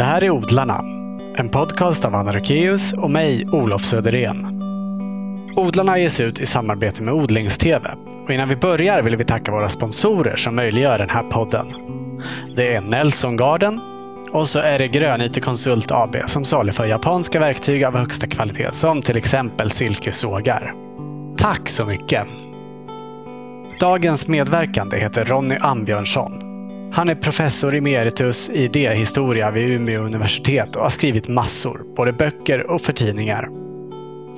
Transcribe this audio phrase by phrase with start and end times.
[0.00, 0.80] Det här är Odlarna,
[1.36, 4.46] en podcast av Anna Rökeus och mig, Olof Söderén.
[5.56, 7.86] Odlarna ges ut i samarbete med Odlingstv.
[8.24, 11.66] Och innan vi börjar vill vi tacka våra sponsorer som möjliggör den här podden.
[12.56, 13.80] Det är Nelson Garden
[14.32, 19.02] och så är det Grönyte Konsult AB som saluför japanska verktyg av högsta kvalitet som
[19.02, 20.74] till exempel silkesågar.
[21.38, 22.26] Tack så mycket!
[23.80, 26.49] Dagens medverkande heter Ronny Ambjörnsson.
[26.92, 32.70] Han är professor emeritus i idéhistoria vid Umeå universitet och har skrivit massor, både böcker
[32.70, 33.48] och för tidningar.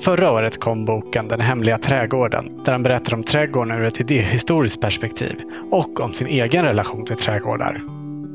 [0.00, 4.80] Förra året kom boken Den hemliga trädgården där han berättar om trädgården ur ett idéhistoriskt
[4.80, 5.36] perspektiv
[5.70, 7.80] och om sin egen relation till trädgårdar.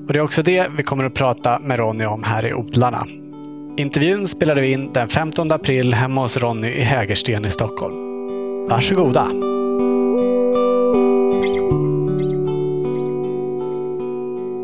[0.07, 3.07] Och Det är också det vi kommer att prata med Ronny om här i Odlarna.
[3.77, 7.95] Intervjun spelade vi in den 15 april hemma hos Ronny i Hägersten i Stockholm.
[8.69, 9.56] Varsågoda!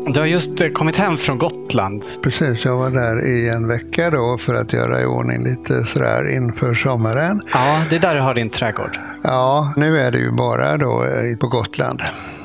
[0.06, 2.02] Du har just eh, kommit hem från Gotland.
[2.22, 6.36] Precis, jag var där i en vecka då för att göra i ordning lite sådär
[6.36, 7.42] inför sommaren.
[7.52, 8.98] Ja, det är där du har din trädgård.
[9.22, 12.02] Ja, nu är det ju bara då eh, på Gotland.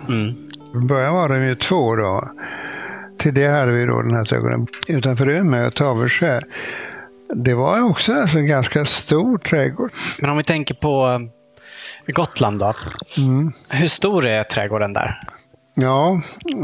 [0.09, 0.29] Mm.
[0.83, 2.23] I början var de ju två då.
[3.17, 6.39] Till det hade vi då den här trädgården utanför Umeå, Taversjö.
[7.35, 9.91] Det var också alltså en ganska stor trädgård.
[10.19, 11.19] Men om vi tänker på
[12.05, 12.73] eh, Gotland då.
[13.17, 13.51] Mm.
[13.69, 15.38] Hur stor är trädgården där?
[15.75, 16.21] Ja,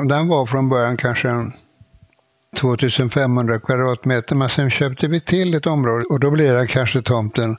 [0.09, 1.51] den var från början kanske
[2.57, 7.57] 2500 kvadratmeter, men sen köpte vi till ett område och då blir det kanske tomten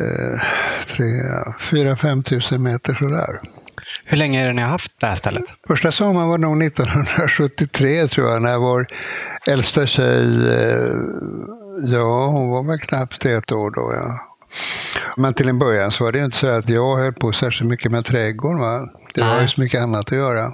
[0.00, 0.40] eh,
[1.58, 3.40] 4-5 tusen meter sådär.
[4.04, 5.44] Hur länge är det ni har haft det här stället?
[5.66, 8.86] Första sommaren var nog 1973 tror jag, när vår
[9.46, 10.96] äldsta tjej, eh,
[11.84, 13.92] ja hon var väl knappt ett år då.
[13.94, 14.31] Ja.
[15.16, 17.92] Men till en början så var det inte så att jag höll på särskilt mycket
[17.92, 18.60] med trädgården.
[18.60, 18.88] Va?
[19.14, 20.52] Det var ju så mycket annat att göra.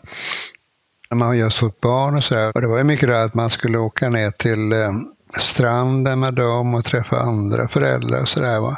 [1.15, 2.53] Man har just fått barn och sådär.
[2.55, 4.91] Och det var ju mycket det att man skulle åka ner till eh,
[5.37, 8.77] stranden med dem och träffa andra föräldrar och sådär.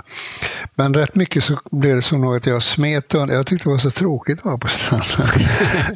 [0.75, 3.37] Men rätt mycket så blev det som att jag smet undan.
[3.37, 5.49] Jag tyckte det var så tråkigt att vara på stranden.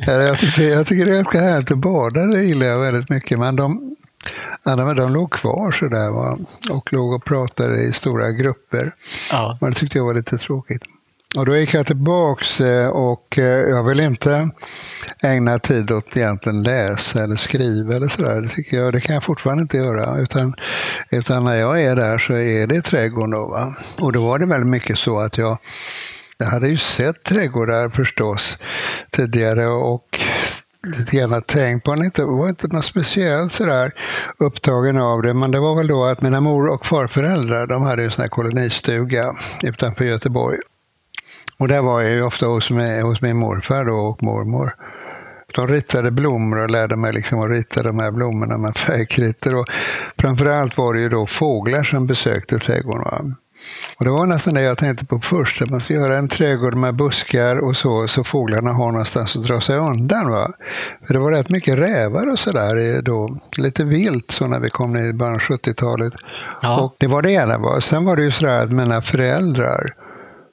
[0.26, 3.38] jag, tyckte, jag tycker det är ganska härligt att bada, det gillar jag väldigt mycket.
[3.38, 3.93] Men de,
[4.62, 6.38] alla de låg kvar sådär va?
[6.70, 8.94] och låg och pratade i stora grupper.
[9.30, 9.58] Ja.
[9.60, 10.82] Men det tyckte jag var lite tråkigt.
[11.36, 14.50] Och då gick jag tillbaks eh, och eh, jag vill inte
[15.22, 18.40] ägna tid åt egentligen läsa eller skriva eller sådär.
[18.40, 20.18] Det, tycker jag, det kan jag fortfarande inte göra.
[20.18, 20.54] Utan,
[21.10, 23.46] utan när jag är där så är det trädgården då.
[23.46, 23.74] Va?
[24.00, 25.58] Och då var det väldigt mycket så att jag,
[26.38, 28.58] jag hade ju sett trädgårdar förstås
[29.10, 30.20] tidigare och
[30.84, 32.24] lite grann tänkt på det.
[32.24, 33.92] var inte något speciellt sådär
[34.38, 35.34] upptagen av det.
[35.34, 38.28] Men det var väl då att mina mor och farföräldrar de hade en sån här
[38.28, 39.24] kolonistuga
[39.62, 40.58] utanför Göteborg.
[41.58, 44.74] Och där var jag ju ofta hos, mig, hos min morfar då och mormor.
[45.54, 49.54] De ritade blommor och lärde mig liksom att rita de här blommorna med färgkritor.
[49.54, 49.66] Och
[50.18, 53.36] framförallt var det ju då fåglar som besökte trädgården.
[53.98, 56.74] Och det var nästan det jag tänkte på först, att man ska göra en trädgård
[56.74, 60.30] med buskar och så, så fåglarna har någonstans att dra sig undan.
[60.30, 60.50] Va?
[61.06, 64.92] För det var rätt mycket rävar och sådär då, lite vilt så när vi kom
[64.92, 66.12] ner i början av 70-talet.
[66.62, 66.80] Ja.
[66.80, 67.58] Och det var det ena.
[67.58, 67.80] Va?
[67.80, 69.94] Sen var det ju sådär att mina föräldrar,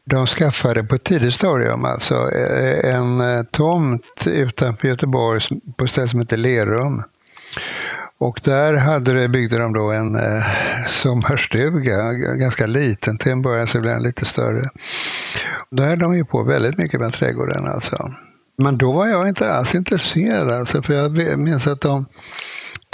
[0.05, 5.41] de skaffade på ett tidigt stadium alltså eh, en eh, tomt utanför Göteborg
[5.77, 7.03] på ett ställe som heter Lerum.
[8.21, 10.43] Och där hade det, byggde de då en eh,
[10.89, 14.69] sommarstuga, ganska liten till en början, så blev den lite större.
[15.69, 18.13] Där höll de ju på väldigt mycket med trädgården alltså.
[18.57, 22.05] Men då var jag inte alls intresserad, alltså, för jag minns att de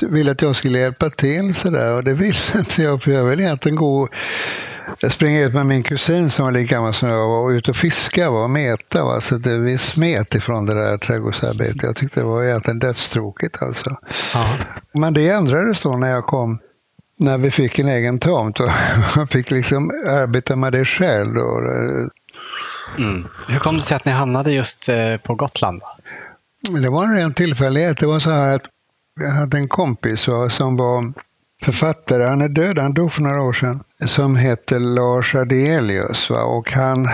[0.01, 3.43] ville att jag skulle hjälpa till sådär och det ville inte jag, för jag ville
[3.43, 4.09] egentligen gå
[4.99, 7.69] jag sprang ut med min kusin som var lika gammal som jag var och ut
[7.69, 9.03] och fiska och meta.
[9.03, 9.21] Va?
[9.21, 11.83] Så det, vi smet ifrån det där trädgårdsarbetet.
[11.83, 13.61] Jag tyckte det var egentligen dödstråkigt.
[13.61, 13.97] Alltså.
[14.93, 16.59] Men det ändrades då när jag kom
[17.19, 18.69] när vi fick en egen tomt och
[19.15, 21.33] man fick liksom arbeta med det själv.
[21.33, 21.61] Då.
[22.97, 23.27] Mm.
[23.47, 25.81] Hur kom det sig att ni hamnade just eh, på Gotland?
[26.81, 27.97] Det var en ren tillfällighet.
[27.97, 28.63] Det var så här att
[29.19, 31.13] jag hade en kompis som var
[31.63, 36.29] författare, han är död, han dog för några år sedan, som heter Lars Adelius.
[36.29, 36.43] Va?
[36.43, 37.07] Och han,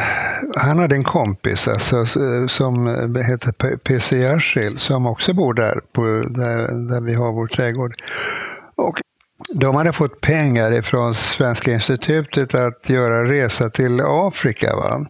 [0.55, 2.05] han hade en kompis alltså,
[2.47, 2.87] som
[3.29, 6.01] heter PC Jersild som också bor där, på,
[6.37, 7.93] där, där vi har vår trädgård.
[8.75, 9.01] Och
[9.53, 14.75] de hade fått pengar ifrån Svenska institutet att göra resa till Afrika.
[14.75, 15.05] Va?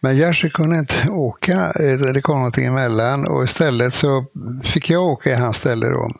[0.00, 4.24] Men Jerzy kunde inte åka, eh, det kom någonting emellan och istället så
[4.64, 5.86] fick jag åka i hans ställe.
[5.88, 6.10] Då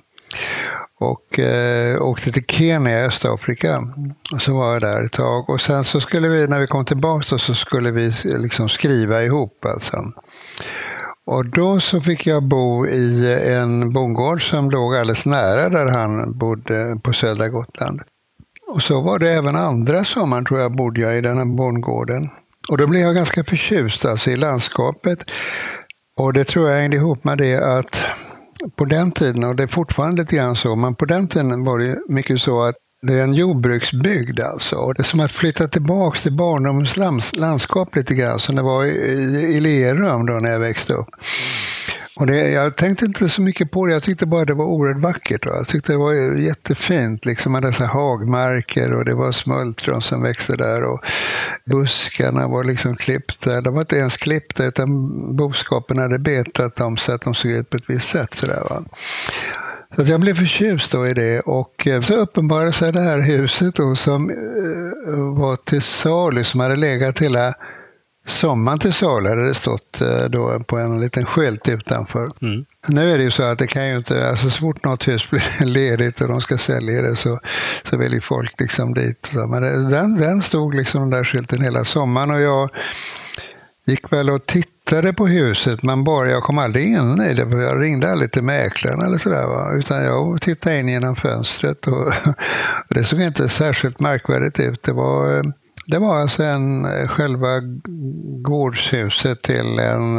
[1.03, 3.81] och eh, åkte till Kenya i Östafrika.
[4.33, 5.51] Och så var jag där ett tag.
[5.51, 9.23] Och sen så skulle vi, när vi kom tillbaka då, så skulle vi liksom skriva
[9.23, 9.65] ihop.
[9.65, 9.97] Alltså.
[11.27, 16.39] Och då så fick jag bo i en bondgård som låg alldeles nära där han
[16.39, 18.03] bodde på södra Gotland.
[18.75, 22.31] Och så var det även andra sommaren tror jag bodde jag i den här bondgården.
[22.69, 25.19] Och då blev jag ganska förtjust alltså i landskapet.
[26.19, 28.07] Och det tror jag hängde ihop med det att
[28.77, 31.79] på den tiden, och det är fortfarande lite grann så, men på den tiden var
[31.79, 34.77] det mycket så att det är en jordbruksbygd alltså.
[34.77, 36.97] Och det är som att flytta tillbaka till barndomens
[37.37, 38.89] landskap lite grann, som det var i,
[39.57, 41.09] i Lerum då när jag växte upp.
[42.17, 45.03] Och det, jag tänkte inte så mycket på det, jag tyckte bara det var oerhört
[45.03, 45.45] vackert.
[45.45, 50.57] Jag tyckte det var jättefint liksom med dessa hagmarker och det var smultron som växte
[50.57, 51.05] där och
[51.65, 53.61] buskarna var liksom klippta.
[53.61, 57.71] De var inte ens klippta utan boskapen hade betat dem så att de såg ut
[57.71, 58.35] på ett visst sätt.
[58.35, 58.85] Sådär, va?
[59.97, 63.75] Så jag blev förtjust då i det och eh, så uppenbarade sig det här huset
[63.75, 64.37] då som eh,
[65.39, 67.55] var till salu, som hade legat hela
[68.25, 72.29] sommaren till salu, hade det stått eh, då på en liten skylt utanför.
[72.43, 72.65] Mm.
[72.87, 75.31] Nu är det ju så att det kan ju inte, alltså så fort något hus
[75.31, 77.39] blir ledigt och de ska sälja det så,
[77.91, 79.31] så väljer folk liksom dit.
[79.49, 82.71] Men den, den stod liksom den där skylten hela sommaren och jag
[83.85, 87.51] gick väl och tittade på huset, men bara jag kom aldrig in i det.
[87.51, 89.47] För jag ringde aldrig till mäklaren eller sådär.
[89.47, 89.73] Va?
[89.75, 91.87] Utan jag tittade in genom fönstret.
[91.87, 92.07] Och,
[92.89, 94.83] och det såg inte särskilt märkvärdigt ut.
[94.83, 95.43] Det var,
[95.87, 97.61] det var alltså en, själva
[98.43, 100.19] gårdshuset till en,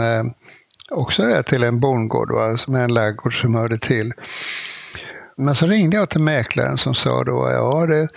[0.91, 2.57] också det, till en bondgård, va?
[2.67, 4.13] med en laggård som hörde till.
[5.37, 8.07] Men så ringde jag till mäklaren som sa då, ja det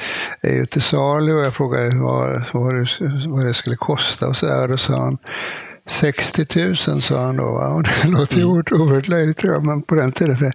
[0.41, 2.87] är ju till salu och jag frågade vad, vad, det,
[3.27, 4.73] vad det skulle kosta och så där.
[4.73, 5.19] Och sa han
[5.87, 6.47] 60
[6.89, 7.53] 000 sa han då.
[7.53, 7.69] Va?
[7.69, 8.57] Och det låter ju mm.
[8.73, 10.53] oerhört löjligt men på den tiden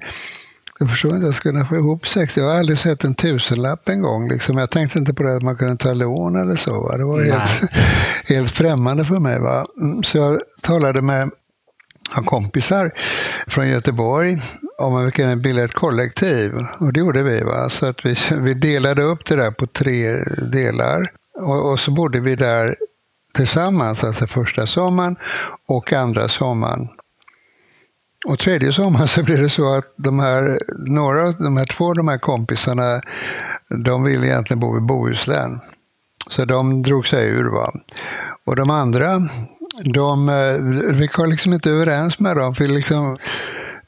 [0.82, 2.40] jag förstår inte hur jag skulle kunna få ihop 60.
[2.40, 4.30] Jag har aldrig sett en tusenlapp en gång.
[4.30, 4.58] Liksom.
[4.58, 6.82] Jag tänkte inte på det att man kunde ta lån eller så.
[6.82, 6.98] Va?
[6.98, 7.72] Det var helt,
[8.26, 9.40] helt främmande för mig.
[9.40, 9.66] Va?
[9.82, 11.32] Mm, så jag talade med
[12.26, 12.92] kompisar
[13.48, 14.42] från Göteborg
[14.78, 16.54] om man kunde bilda ett kollektiv.
[16.80, 17.44] Och det gjorde vi.
[17.44, 17.70] Va?
[17.70, 20.08] Så att vi, vi delade upp det där på tre
[20.52, 21.12] delar.
[21.40, 22.76] Och, och så bodde vi där
[23.34, 25.16] tillsammans, alltså första sommaren
[25.68, 26.88] och andra sommaren.
[28.28, 30.60] Och tredje sommaren så blev det så att de här,
[30.90, 33.02] några, de här två de här kompisarna,
[33.86, 35.60] de ville egentligen bo i Bohuslän.
[36.30, 37.44] Så de drog sig ur.
[37.44, 37.72] Va?
[38.46, 39.22] Och de andra,
[39.94, 42.56] de, eh, vi kom liksom inte överens med dem.
[42.56, 43.18] För liksom,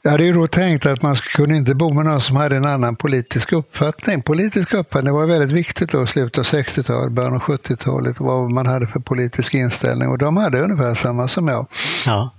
[0.02, 2.66] jag hade ju då tänkt att man kunde inte bo med någon som hade en
[2.66, 4.22] annan politisk uppfattning.
[4.22, 8.66] Politisk uppfattning var väldigt viktigt då, i slutet av 60-talet, början av 70-talet, vad man
[8.66, 10.08] hade för politisk inställning.
[10.08, 11.66] Och de hade ungefär samma som jag.
[12.06, 12.30] Ja.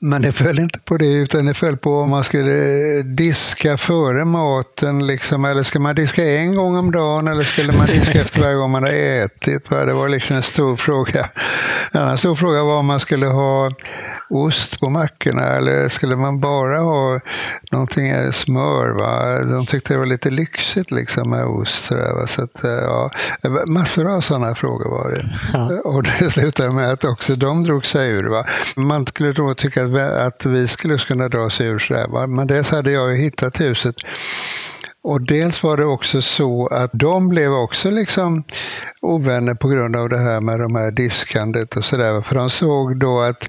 [0.00, 2.52] Men det föll inte på det, utan det föll på om man skulle
[3.02, 5.06] diska före maten.
[5.06, 8.54] Liksom, eller ska man diska en gång om dagen eller skulle man diska efter varje
[8.54, 9.70] gång man har ätit?
[9.70, 11.26] Det var liksom en stor fråga.
[11.92, 13.70] En annan stor fråga var om man skulle ha
[14.30, 17.20] ost på mackorna eller skulle man bara ha
[17.72, 18.88] någonting smör?
[18.90, 19.38] Va?
[19.54, 21.84] De tyckte det var lite lyxigt liksom med ost.
[21.84, 23.10] Så, där, så att, eh, ja,
[23.66, 25.38] massor av sådana frågor var det.
[25.52, 25.80] Ja.
[25.84, 28.24] Och det slutade med att också de drog sig ur.
[28.24, 28.44] Va?
[28.76, 29.84] Man skulle då tycka
[30.26, 31.78] att vi skulle kunna dra sig ur.
[31.78, 32.26] Så där, va?
[32.26, 33.96] Men dels hade jag ju hittat huset
[35.02, 38.44] och dels var det också så att de blev också liksom
[39.00, 42.20] ovänner på grund av det här med de här diskandet och sådär.
[42.20, 43.48] För de såg då att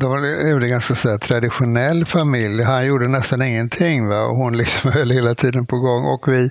[0.00, 0.18] de var
[0.62, 2.62] en ganska så traditionell familj.
[2.62, 4.22] Han gjorde nästan ingenting va?
[4.22, 6.04] och hon liksom höll hela tiden på gång.
[6.04, 6.50] Och vi,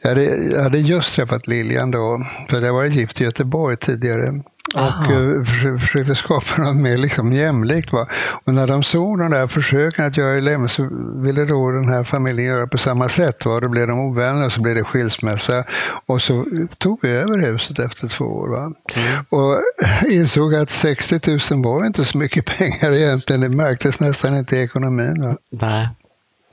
[0.00, 4.42] jag, hade, jag hade just träffat Lilian då, för jag var gift i Göteborg tidigare
[4.76, 5.44] och uh,
[5.78, 7.92] försökte skapa något mer liksom jämlikt.
[7.92, 8.06] Va?
[8.44, 12.04] Och när de såg de där försöken att göra jämlikt så ville då den här
[12.04, 13.46] familjen göra på samma sätt.
[13.46, 13.60] Va?
[13.60, 15.64] Då blev de ovänner och så blev det skilsmässa.
[16.06, 16.46] Och så
[16.78, 18.48] tog vi över huset efter två år.
[18.48, 18.62] Va?
[18.62, 19.24] Mm.
[19.28, 19.60] Och
[20.10, 21.20] insåg att 60
[21.52, 23.40] 000 var inte så mycket pengar egentligen.
[23.40, 25.22] Det märktes nästan inte i ekonomin.
[25.22, 25.36] Va?
[25.50, 25.88] Nej.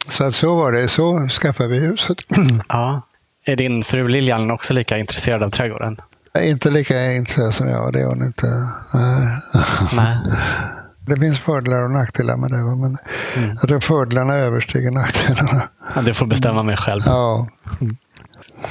[0.09, 0.87] Så att så var det.
[0.87, 2.17] Så skaffade vi huset.
[2.69, 3.01] Ja.
[3.45, 5.97] Är din fru Lilian också lika intresserad av trädgården?
[6.41, 8.47] Inte lika intresserad som jag, det är hon inte.
[9.95, 10.17] Nej.
[11.05, 12.57] Det finns fördelar och nackdelar med det.
[12.57, 12.97] Men
[13.35, 13.57] mm.
[13.61, 15.69] jag tror fördelarna överstiger nackdelarna.
[15.95, 17.01] Ja, du får bestämma mig själv.
[17.05, 17.47] Ja.
[17.81, 17.97] Mm.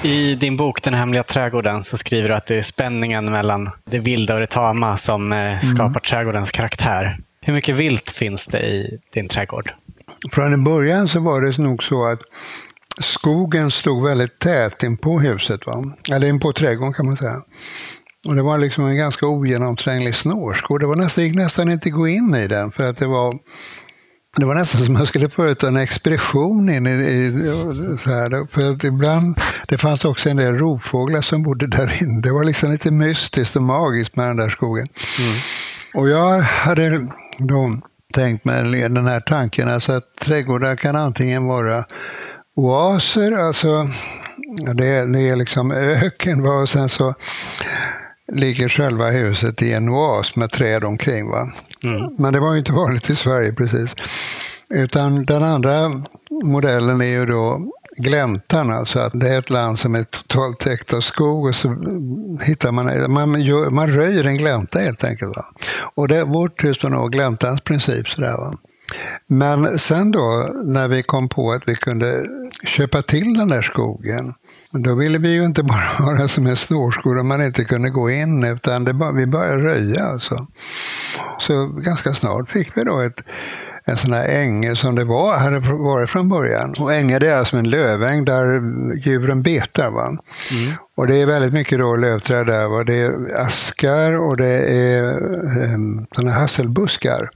[0.02, 3.98] I din bok Den hemliga trädgården så skriver du att det är spänningen mellan det
[3.98, 6.00] vilda och det tama som eh, skapar mm.
[6.00, 7.18] trädgårdens karaktär.
[7.40, 9.72] Hur mycket vilt finns det i din trädgård?
[10.32, 12.20] Från början så var det nog så att
[13.00, 15.66] skogen stod väldigt tät in på huset.
[15.66, 15.84] Va?
[16.12, 17.42] Eller in på trädgården kan man säga.
[18.26, 20.80] Och det var liksom en ganska ogenomtränglig snårskog.
[20.80, 23.38] Det var nästan, gick nästan inte att gå in i den för att det var
[24.36, 27.32] det var nästan som att man skulle företa en expedition in i, i
[28.04, 28.46] så här.
[28.52, 32.20] För att ibland, det fanns också en del rovfåglar som bodde där inne.
[32.20, 34.88] Det var liksom lite mystiskt och magiskt med den där skogen.
[35.18, 35.34] Mm.
[35.94, 37.08] Och jag hade
[37.38, 37.80] då
[38.14, 41.84] tänkt med den här tanken alltså att trädgårdar kan antingen vara
[42.56, 43.88] oaser, alltså
[44.74, 47.14] det, det är liksom öken och sen så
[48.32, 51.30] ligger själva huset i en oas med träd omkring.
[51.30, 51.52] Va?
[51.82, 52.16] Mm.
[52.18, 53.94] Men det var ju inte vanligt i Sverige precis.
[54.70, 56.02] Utan den andra
[56.44, 57.60] modellen är ju då
[57.96, 61.76] gläntan, alltså att det är ett land som är totalt täckt av skog och så
[62.42, 65.36] hittar man, man, gör, man röjer en glänta helt enkelt.
[65.36, 65.44] Va?
[65.94, 68.08] Och det, vårt hus var nog gläntans princip.
[68.08, 68.54] Sådär, va?
[69.26, 72.26] Men sen då när vi kom på att vi kunde
[72.66, 74.34] köpa till den där skogen
[74.72, 78.10] då ville vi ju inte bara vara som en snårskog där man inte kunde gå
[78.10, 80.04] in, utan bara, vi började röja.
[80.04, 80.46] Alltså.
[81.38, 83.24] Så ganska snart fick vi då ett,
[83.84, 86.74] en sån här änge som det var, hade varit från början.
[86.78, 88.60] Och änge det är alltså en löväng där
[88.96, 89.90] djuren betar.
[89.90, 90.06] Va?
[90.50, 90.72] Mm.
[90.96, 92.68] Och det är väldigt mycket då lövträd där.
[92.68, 92.84] Va?
[92.84, 95.04] Det är askar och det är
[95.74, 97.30] um, såna hasselbuskar.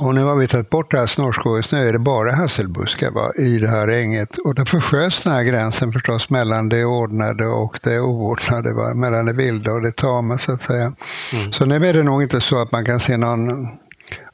[0.00, 3.32] Och nu har vi tagit bort det här snårskoget, nu är det bara hasselbuskar va,
[3.38, 4.38] i det här änget.
[4.38, 8.94] Och då försköts den här gränsen förstås mellan det ordnade och det oordnade, va?
[8.94, 10.92] mellan det vilda och det tama så att säga.
[11.32, 11.52] Mm.
[11.52, 13.68] Så nu är det nog inte så att man kan se någon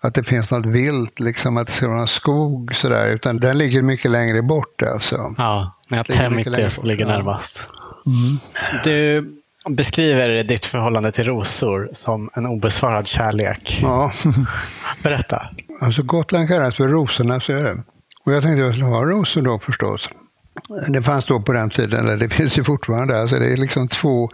[0.00, 3.58] att det finns något vilt, liksom att det ska vara någon skog sådär, utan den
[3.58, 5.34] ligger mycket längre bort alltså.
[5.38, 7.68] Ja, men jag Temmitt det som ligger närmast.
[8.06, 8.38] Mm.
[8.84, 9.32] Du
[9.70, 13.78] beskriver ditt förhållande till rosor som en obesvarad kärlek.
[13.82, 14.12] Ja.
[15.02, 15.42] Berätta.
[15.80, 17.76] Alltså Gotland kallas för rosornas ö.
[18.24, 20.08] Och jag tänkte att jag skulle ha rosor då förstås.
[20.88, 23.88] Det fanns då på den tiden, eller det finns ju fortfarande, alltså det är liksom
[23.88, 24.30] två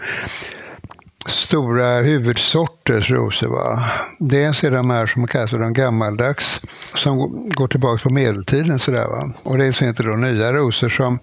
[1.26, 3.49] stora huvudsorters rosor.
[3.49, 3.85] Va?
[4.19, 6.61] Dels är de här som kallas för de gammaldags,
[6.95, 8.79] som går tillbaka på medeltiden.
[8.79, 9.33] Sådär, va?
[9.43, 11.19] Och dels finns det då nya rosor som,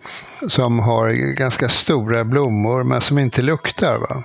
[0.47, 3.97] som har ganska stora blommor, men som inte luktar.
[3.97, 4.23] Va?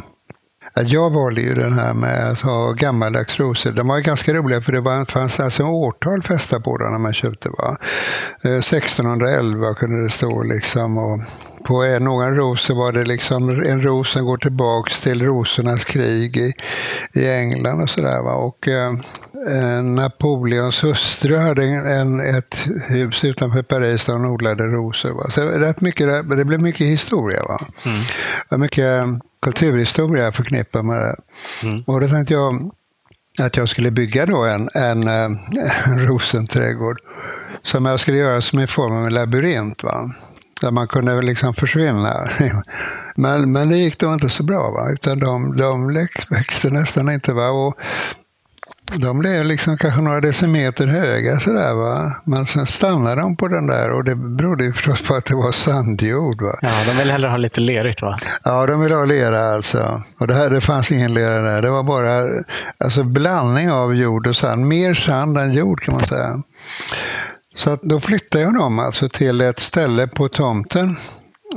[0.83, 3.73] Jag valde ju den här med att ha gammaldags rosor.
[3.73, 7.15] De var ganska roliga för det var, fanns alltså årtal fästa på dem när man
[7.15, 7.49] köpte.
[7.49, 7.77] Va?
[8.45, 10.99] Eh, 1611 kunde det stå liksom.
[10.99, 11.21] Och
[11.65, 16.37] på någon ros så var det liksom en ros som går tillbaks till rosornas krig
[16.37, 16.53] i,
[17.13, 18.23] i England och sådär.
[18.23, 18.93] Och eh,
[19.83, 22.57] Napoleons hustru hade en, ett
[22.89, 25.11] hus utanför Paris där hon odlade rosor.
[25.11, 25.31] Va?
[25.31, 27.43] Så rätt mycket, det blev mycket historia.
[27.43, 27.61] Va?
[27.85, 28.61] Mm.
[28.61, 29.05] Mycket
[29.43, 31.17] kulturhistoria förknippad med det.
[31.69, 31.83] Mm.
[31.87, 32.71] Och då tänkte jag
[33.39, 35.09] att jag skulle bygga då en, en,
[35.87, 36.99] en rosenträdgård
[37.63, 39.83] som jag skulle göra som i form av en labyrint.
[39.83, 40.15] Va?
[40.61, 42.15] Där man kunde liksom försvinna.
[43.17, 44.91] Men, men det gick då inte så bra, va?
[44.93, 45.95] utan de, de
[46.31, 47.33] växte nästan inte.
[47.35, 47.49] Va?
[47.49, 47.75] Och
[48.93, 52.13] de blev liksom kanske några decimeter höga sådär va.
[52.25, 55.35] Men sen stannade de på den där och det berodde ju förstås på att det
[55.35, 56.43] var sandjord.
[56.43, 56.59] Va?
[56.63, 58.19] Ja, de vill hellre ha lite lerigt va?
[58.45, 60.03] Ja, de vill ha lera alltså.
[60.19, 61.63] Och det här, det fanns ingen lera där.
[61.63, 62.23] Det var bara
[62.79, 64.67] alltså blandning av jord och sand.
[64.67, 66.43] Mer sand än jord kan man säga.
[67.55, 70.97] Så att då flyttade jag dem alltså till ett ställe på tomten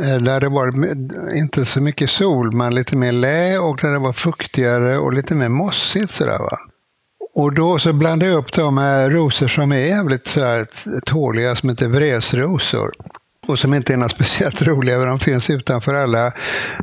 [0.02, 0.74] eh, där det var
[1.36, 5.36] inte så mycket sol, men lite mer lä och där det var fuktigare och lite
[5.36, 6.12] mer mossigt.
[6.12, 6.58] Sådär, va?
[7.36, 10.66] Och då så blandade jag upp dem med rosor som är jävligt så här,
[11.06, 12.92] tåliga, som heter vresrosor.
[13.48, 16.32] Och som inte är något speciellt roliga, de finns utanför alla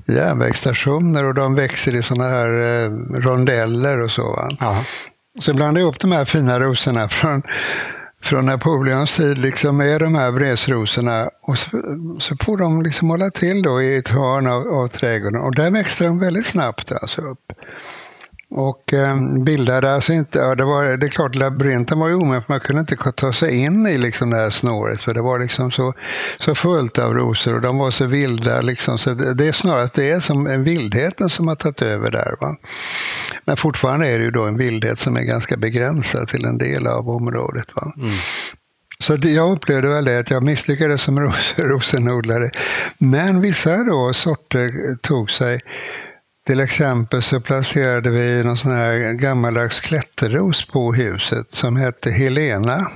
[0.06, 2.90] järnvägsstationer och de växer i sådana här eh,
[3.21, 4.33] rondeller och så.
[4.33, 4.85] Va?
[5.40, 7.42] Så blandade jag upp de här fina rosorna från
[8.25, 11.31] från Napoleons tid liksom med de här vresrosorna.
[11.43, 11.69] Och så,
[12.19, 15.40] så får de liksom hålla till då i ett hörn av, av trädgården.
[15.40, 17.52] Och där växte de väldigt snabbt alltså upp.
[18.56, 22.49] Och eh, bildade alltså inte, ja, det, var, det är klart labyrinten var ju omöjligt,
[22.49, 25.70] man kunde inte ta sig in i liksom det här snåret för det var liksom
[25.70, 25.92] så,
[26.37, 28.61] så fullt av rosor och de var så vilda.
[28.61, 31.82] Liksom, så det, det är snarare att det är som en vildheten som har tagit
[31.82, 32.37] över där.
[32.40, 32.56] Va?
[33.44, 36.87] Men fortfarande är det ju då en vildhet som är ganska begränsad till en del
[36.87, 37.66] av området.
[37.75, 37.92] Va?
[37.96, 38.14] Mm.
[38.99, 42.50] Så jag upplevde väl det att jag misslyckades som ros rosenodlare.
[42.99, 45.61] Men vissa då sorter tog sig
[46.46, 52.86] till exempel så placerade vi någon sån här gammaldags klätterros på huset som hette Helena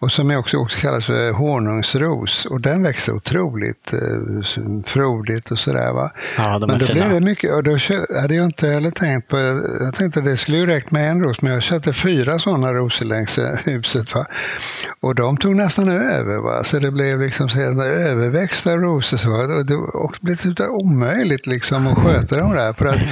[0.00, 2.44] och som också, också kallas för honungsros.
[2.44, 5.92] Och den växer otroligt eh, frodigt och sådär.
[5.92, 6.10] Va?
[6.36, 7.78] Ja, men då blev det mycket, och då
[8.20, 9.38] hade jag inte heller tänkt på,
[9.80, 12.72] jag tänkte att det skulle ju räckt med en ros, men jag köpte fyra sådana
[12.72, 14.14] rosor längs eh, huset.
[14.14, 14.26] Va?
[15.00, 16.64] Och de tog nästan över, va?
[16.64, 19.16] så det blev liksom så överväxta rosor.
[19.16, 19.42] Så, va?
[19.94, 23.02] Och det blev typ omöjligt liksom att sköta dem där, för att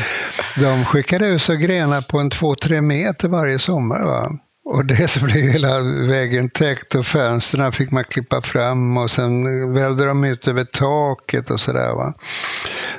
[0.57, 4.05] de skickade ut så grenar på en två, tre meter varje sommar.
[4.05, 4.31] Va?
[4.73, 9.45] Och det så blev hela vägen täckt och fönstren fick man klippa fram och sen
[9.75, 12.13] välde de ut över taket och sådär.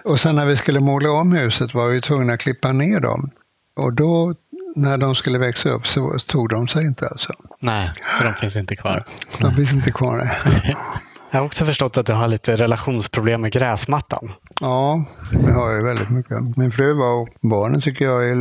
[0.03, 3.29] Och sen när vi skulle måla om huset var vi tvungna att klippa ner dem.
[3.75, 4.33] Och då
[4.75, 7.33] när de skulle växa upp så tog de sig inte alltså.
[7.59, 9.05] Nej, så de finns inte kvar.
[9.39, 10.31] De finns inte kvar.
[11.31, 14.31] Jag har också förstått att du har lite relationsproblem med gräsmattan.
[14.61, 16.57] Ja, det har jag väldigt mycket.
[16.57, 18.35] Min fru och barnen tycker jag är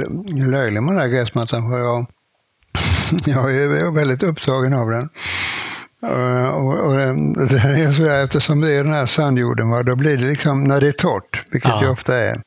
[0.51, 1.71] löjlig med den här gräsmattan.
[1.71, 2.07] För jag,
[3.27, 5.09] jag är väldigt upptagen av den.
[6.07, 6.97] Uh, och, och,
[7.49, 10.65] det är så där, eftersom det är den här sandjorden, va, då blir det liksom,
[10.65, 11.81] när det är torrt, vilket ja.
[11.81, 12.41] det ofta är,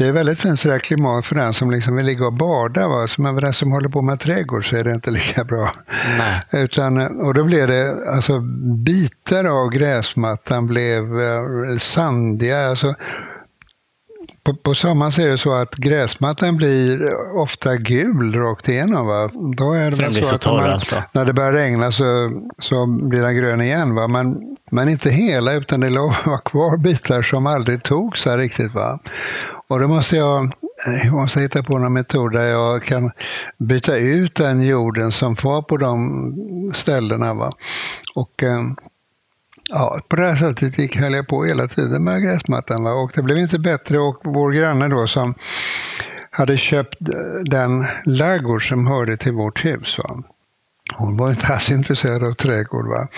[0.00, 2.88] det är väldigt fint sådär klimat för den som liksom vill ligga och bada.
[2.88, 3.08] Va?
[3.08, 5.74] Så men för den som håller på med trädgård så är det inte lika bra.
[6.18, 6.62] Nej.
[6.64, 8.40] Utan, och då blev det, alltså
[8.84, 12.68] bitar av gräsmattan blev eh, sandiga.
[12.68, 12.94] Alltså,
[14.44, 19.06] på, på sommaren så är det så att gräsmattan blir ofta gul rakt igenom.
[19.06, 19.30] Va?
[19.56, 21.02] Då är det För så, så att torr, alltså.
[21.12, 22.04] när det börjar regna så,
[22.58, 23.94] så blir den grön igen.
[23.94, 24.08] Va?
[24.08, 28.74] Men, men inte hela, utan det var kvar bitar som aldrig tog sig riktigt.
[28.74, 28.98] Va?
[29.68, 30.52] Och då måste jag,
[31.04, 33.10] jag måste hitta på någon metod där jag kan
[33.58, 37.34] byta ut den jorden som var på de ställena.
[37.34, 37.52] Va?
[38.14, 38.60] Och eh,
[39.68, 42.84] ja, på det här sättet gick, höll jag på hela tiden med gräsmattan.
[42.84, 42.92] Va?
[42.92, 45.34] Och det blev inte bättre och vår granne då som
[46.30, 46.96] hade köpt
[47.44, 49.98] den laggård som hörde till vårt hus.
[49.98, 50.22] Va?
[50.94, 52.88] Hon var inte alls intresserad av trädgård.
[52.88, 53.08] Va?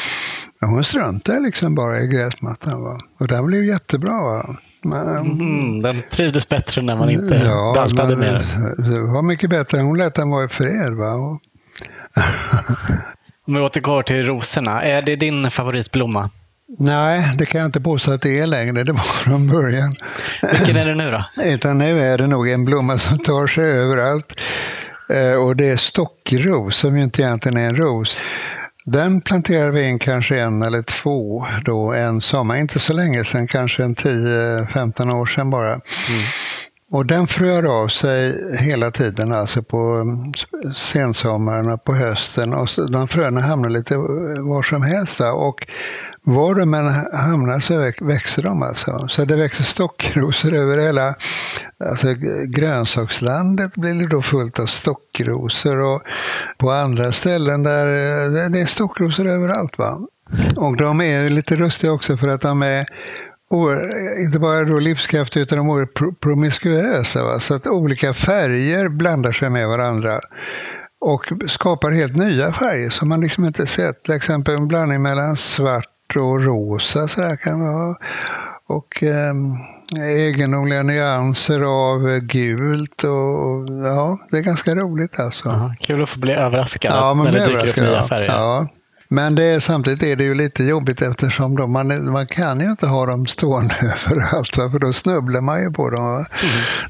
[0.60, 2.82] Men hon struntade liksom bara i gräsmattan.
[2.82, 2.98] Va?
[3.18, 4.22] Och det blev jättebra.
[4.22, 4.56] Va?
[4.82, 8.90] Men, mm, den trivdes bättre när man inte ja, daltade med den.
[8.90, 9.80] Det var mycket bättre.
[9.80, 10.92] Hon lät den vara i fred.
[10.92, 11.38] Va?
[13.46, 14.82] Om vi återgår till rosorna.
[14.82, 16.30] Är det din favoritblomma?
[16.78, 18.84] Nej, det kan jag inte påstå att det är längre.
[18.84, 19.94] Det var från början.
[20.52, 21.24] Vilken är det nu då?
[21.44, 24.32] Utan nu är det nog en blomma som tar sig överallt.
[25.10, 28.16] Eh, och det är stockros, som ju inte egentligen är en ros.
[28.84, 33.46] Den planterade vi in kanske en eller två då en sommar, inte så länge sedan,
[33.46, 35.68] kanske en 10-15 år sedan bara.
[35.68, 35.82] Mm.
[36.92, 40.32] Och den frör av sig hela tiden, alltså på mm,
[40.74, 42.54] sensommaren och på hösten.
[42.54, 44.00] Och de fröna hamnar lite eh,
[44.48, 45.20] var som helst.
[45.20, 45.66] Och
[46.22, 49.08] var de än hamnar så växer de alltså.
[49.08, 51.14] Så det växer stockrosor över hela
[51.84, 52.14] alltså,
[52.46, 56.02] grönsakslandet blir det då fullt av stockrosor och
[56.58, 59.78] på andra ställen där eh, det är stockrosor överallt.
[59.78, 59.98] Va?
[60.56, 62.86] Och de är lite rustiga också för att de är
[64.24, 67.24] inte bara då livskraftiga utan de är promiskuösa.
[67.24, 67.38] Va?
[67.38, 70.20] Så att olika färger blandar sig med varandra
[71.00, 74.02] och skapar helt nya färger som man liksom inte sett.
[74.02, 77.96] Till exempel en blandning mellan svart och rosa så där kan vara.
[78.66, 79.34] Och eh,
[80.00, 85.48] egendomliga nyanser av gult och ja, det är ganska roligt alltså.
[85.48, 88.28] Aha, kul att få bli överraskad ja, när det dyker upp nya färger.
[88.28, 88.68] Ja.
[89.12, 92.70] Men det är, samtidigt är det ju lite jobbigt eftersom de, man, man kan ju
[92.70, 96.04] inte ha dem stående överallt, för då snubblar man ju på dem.
[96.04, 96.26] Mm.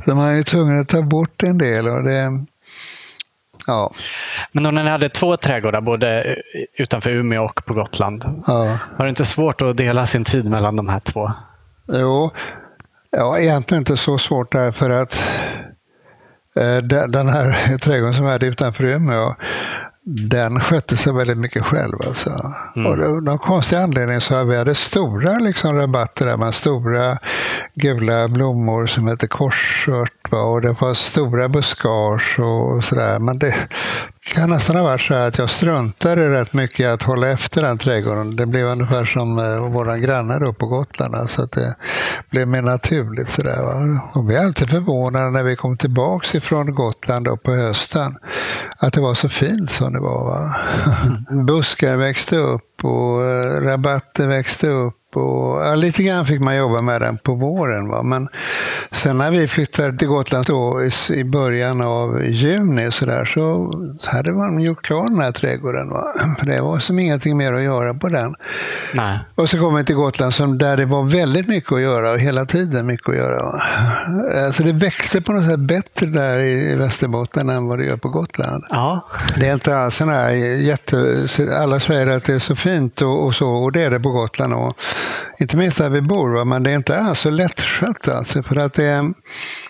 [0.07, 1.89] Så man är ju tvungen att ta bort en del.
[1.89, 2.47] Och det,
[3.67, 3.95] Ja.
[4.53, 6.37] Men när ni hade två trädgårdar, både
[6.79, 8.79] utanför Umeå och på Gotland, ja.
[8.99, 11.33] var det inte svårt att dela sin tid mellan de här två?
[11.93, 12.31] Jo,
[13.11, 15.23] ja, egentligen inte så svårt därför att
[16.57, 16.77] eh,
[17.09, 19.35] den här trädgården som hade utanför Umeå,
[20.05, 21.99] den skötte sig väldigt mycket själv.
[22.07, 22.31] Alltså.
[22.77, 22.87] Mm.
[22.87, 27.19] Och av någon konstig anledning så hade vi hade stora liksom, rabatter där med stora
[27.75, 30.33] gula blommor som heter korsört.
[30.33, 33.19] Och det var stora buskage och sådär.
[33.19, 33.55] Men det
[34.25, 38.37] kan nästan ha varit så att jag struntade rätt mycket att hålla efter den trädgården.
[38.37, 41.31] Det blev ungefär som eh, våra grannar då på Gotland.
[41.31, 41.75] Så att det
[42.31, 43.29] blev mer naturligt.
[43.29, 44.03] Sådär, va?
[44.15, 48.17] Och vi är alltid förvånade när vi kom tillbaka ifrån Gotland då på hösten.
[48.79, 50.25] Att det var så fint som det var.
[50.25, 50.55] Va?
[51.45, 56.83] Buskar växte upp och eh, rabatter växte upp och, ja, lite grann fick man jobba
[56.83, 57.88] med den på våren.
[57.88, 58.03] Va?
[58.03, 58.29] Men
[58.90, 63.72] sen när vi flyttade till Gotland då, i, i början av juni så, där, så
[64.05, 65.90] hade man gjort klar den här trädgården.
[65.90, 66.05] Va?
[66.38, 68.35] För det var som ingenting mer att göra på den.
[68.92, 69.18] Nej.
[69.35, 72.18] Och så kom vi till Gotland som, där det var väldigt mycket att göra och
[72.18, 73.42] hela tiden mycket att göra.
[73.42, 73.61] Va?
[74.46, 77.96] Alltså det växte på något sätt bättre där i, i Västerbotten än vad det gör
[77.96, 78.64] på Gotland.
[78.70, 79.09] Ja.
[79.37, 81.27] Det är inte alls sån här jätte...
[81.62, 84.11] Alla säger att det är så fint och, och så, och det är det på
[84.11, 84.55] Gotland.
[84.55, 84.77] Och,
[85.38, 86.45] inte minst där vi bor, va?
[86.45, 88.09] men det är inte alls så lättskött.
[88.09, 89.12] Alltså, för att det är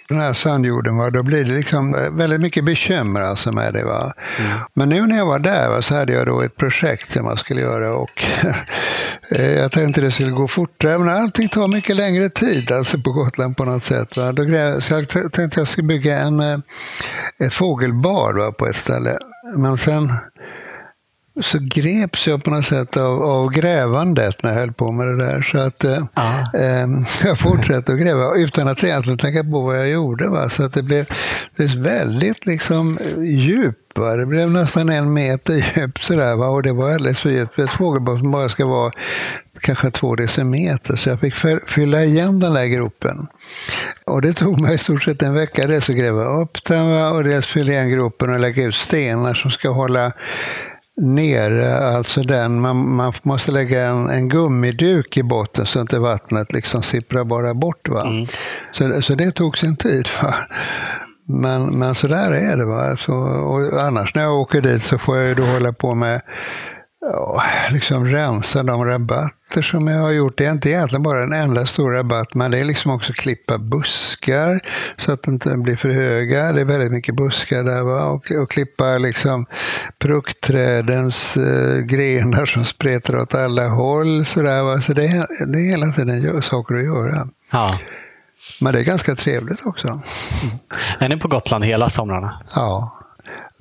[0.09, 1.11] den här sandjorden, va?
[1.11, 3.85] då blir det liksom eh, väldigt mycket bekymmer alltså med det.
[3.85, 4.13] Va?
[4.39, 4.59] Mm.
[4.75, 7.39] Men nu när jag var där va, så hade jag då ett projekt som jag
[7.39, 8.25] skulle göra och
[9.31, 13.13] eh, jag tänkte det skulle gå fortare, men allting tar mycket längre tid alltså på
[13.13, 14.17] Gotland på något sätt.
[14.17, 14.33] Va?
[14.33, 14.45] Då,
[14.81, 16.59] så jag tänkte jag skulle bygga en, eh,
[17.39, 19.19] ett fågelbad va, på ett ställe.
[19.57, 20.13] Men sen
[21.41, 25.17] så greps jag på något sätt av, av grävandet när jag höll på med det
[25.17, 25.43] där.
[25.43, 25.97] Så att eh,
[26.55, 26.89] eh,
[27.29, 30.29] jag fortsatte att gräva utan att egentligen tänka på vad jag gjorde.
[30.29, 30.49] Va?
[30.49, 31.07] Så att det blev,
[31.57, 33.79] det blev väldigt liksom, djup.
[33.95, 34.17] Va?
[34.17, 36.49] Det blev nästan en meter djupt sådär, va?
[36.49, 37.59] och det var alldeles för djupt.
[37.59, 38.93] Ett fågelbo som bara ska vara
[39.61, 40.97] kanske två decimeter.
[40.97, 41.35] Så jag fick
[41.67, 43.27] fylla igen den där gropen.
[44.07, 47.11] Och det tog mig i stort sett en vecka dels att gräva upp den va?
[47.11, 50.13] och dels fylla igen gropen och lägga ut stenar som ska hålla
[51.03, 56.53] nere, alltså den, man, man måste lägga en, en gummiduk i botten så inte vattnet
[56.53, 57.89] liksom sipprar bara bort.
[57.89, 58.03] Va?
[58.03, 58.27] Mm.
[58.71, 60.09] Så, så det tog sin tid.
[60.23, 60.35] Va?
[61.29, 62.65] Men, men så där är det.
[62.65, 62.97] Va?
[62.97, 66.21] Så, och annars när jag åker dit så får jag ju då hålla på med
[67.01, 68.87] ja, liksom rensa de
[69.53, 70.39] rabatter som jag har gjort.
[70.39, 73.59] Det är inte egentligen bara en enda stor rabatt, men det är liksom också klippa
[73.59, 74.61] buskar
[74.97, 76.53] så att de inte blir för höga.
[76.53, 77.83] Det är väldigt mycket buskar där.
[77.83, 78.11] Va?
[78.11, 79.47] Och, och klippa liksom
[79.99, 84.25] pruktträdens eh, grenar som spretar åt alla håll.
[84.25, 84.81] Så, där, va?
[84.81, 87.29] så det, är, det är hela tiden saker att göra.
[87.51, 87.79] Ja.
[88.61, 89.89] Men det är ganska trevligt också.
[89.89, 90.03] Mm.
[90.99, 92.43] Är ni på Gotland hela somrarna?
[92.57, 93.02] Ja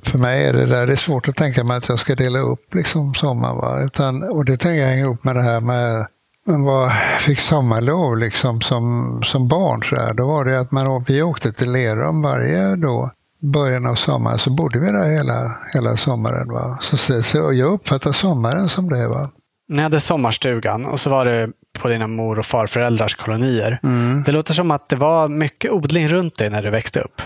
[0.03, 2.39] för mig är det där, det är svårt att tänka mig att jag ska dela
[2.39, 3.55] upp liksom sommar.
[3.55, 3.83] Va?
[3.83, 6.05] Utan, och det tänker jag hänger ihop med det här med
[6.47, 9.83] man var, fick sommarlov liksom som, som barn.
[9.83, 10.13] Så här.
[10.13, 13.11] Då var det att man, vi åkte till Lerum varje då,
[13.53, 16.47] början av sommaren, så bodde vi där hela, hela sommaren.
[16.47, 16.77] Va?
[16.81, 19.07] Så, så, jag uppfattar sommaren som det.
[19.07, 19.29] Va?
[19.69, 23.79] Ni hade sommarstugan och så var det på dina mor och farföräldrars kolonier.
[23.83, 24.23] Mm.
[24.25, 27.21] Det låter som att det var mycket odling runt dig när du växte upp.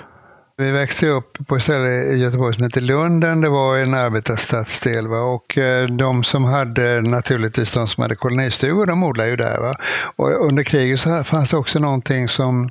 [0.58, 3.42] Vi växte upp på ett ställe i Göteborg som heter Lunden.
[3.42, 5.08] Det var en arbetarstadsdel.
[5.08, 5.20] Va?
[5.20, 9.60] Och eh, de som hade, naturligtvis de som hade kolonistugor, de odlade ju där.
[9.60, 9.76] Va?
[10.16, 12.70] Och under kriget så fanns det också någonting som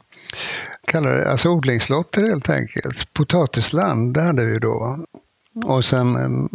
[0.87, 3.13] kallades alltså odlingslotter helt enkelt.
[3.13, 4.79] Potatisland, det hade vi då.
[4.79, 4.99] Va?
[5.75, 6.49] Och sen, mm,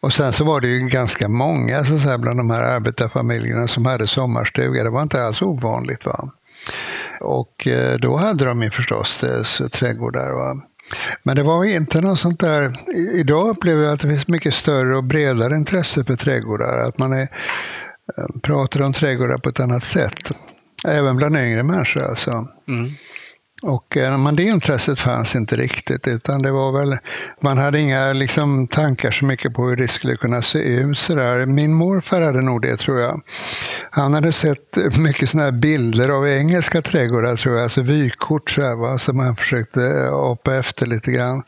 [0.00, 3.86] och sen så var det ju ganska många så säga, bland de här arbetarfamiljerna som
[3.86, 4.84] hade sommarstuga.
[4.84, 6.06] Det var inte alls ovanligt.
[6.06, 6.30] Va?
[7.20, 10.32] Och eh, då hade de ju förstås eh, trädgårdar.
[10.32, 10.62] Va?
[11.22, 12.76] Men det var inte något sånt där...
[13.12, 16.78] Idag upplever jag att det finns mycket större och bredare intresse för trädgårdar.
[16.78, 20.30] Att man är, eh, pratar om trädgårdar på ett annat sätt.
[20.86, 22.48] Även bland yngre människor alltså.
[22.68, 22.90] Mm.
[23.66, 26.96] Och, eh, men det intresset fanns inte riktigt, utan det var väl,
[27.40, 30.98] man hade inga liksom, tankar så mycket på hur det skulle kunna se ut.
[30.98, 31.46] Så där.
[31.46, 33.20] Min morfar hade nog det, tror jag.
[33.90, 38.76] Han hade sett mycket såna bilder av engelska trädgårdar, tror jag, alltså vykort så här,
[38.76, 38.98] va?
[38.98, 41.42] som han försökte eh, apa efter lite grann.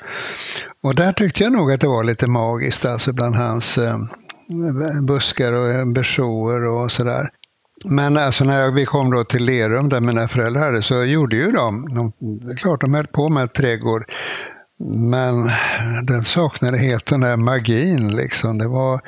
[0.82, 3.98] Och där tyckte jag nog att det var lite magiskt, alltså bland hans eh,
[5.02, 7.30] buskar och bersåer och sådär.
[7.88, 11.50] Men alltså när vi kom då till Lerum där mina föräldrar hade så gjorde ju
[11.50, 12.12] de, de
[12.46, 14.04] det är klart de höll på med trädgård,
[15.10, 15.50] men
[16.02, 18.16] den saknade helt den där magin.
[18.16, 18.58] Liksom.
[18.58, 19.00] Det var,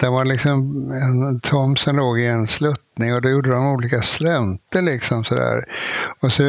[0.00, 4.00] det var liksom en tomt som låg i en sluttning och då gjorde de olika
[4.00, 4.82] slänter.
[4.82, 5.64] Liksom, sådär.
[6.20, 6.42] Och så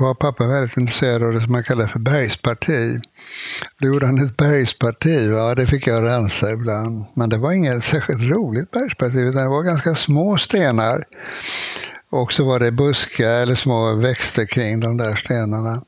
[0.00, 2.98] var pappa väldigt intresserad av det som man kallar för bergsparti.
[3.80, 5.54] Då gjorde han ett bergsparti, va?
[5.54, 7.04] det fick jag rensa ibland.
[7.14, 11.04] Men det var inget särskilt roligt bergsparti, utan det var ganska små stenar.
[12.10, 15.82] Och så var det buskar eller små växter kring de där stenarna.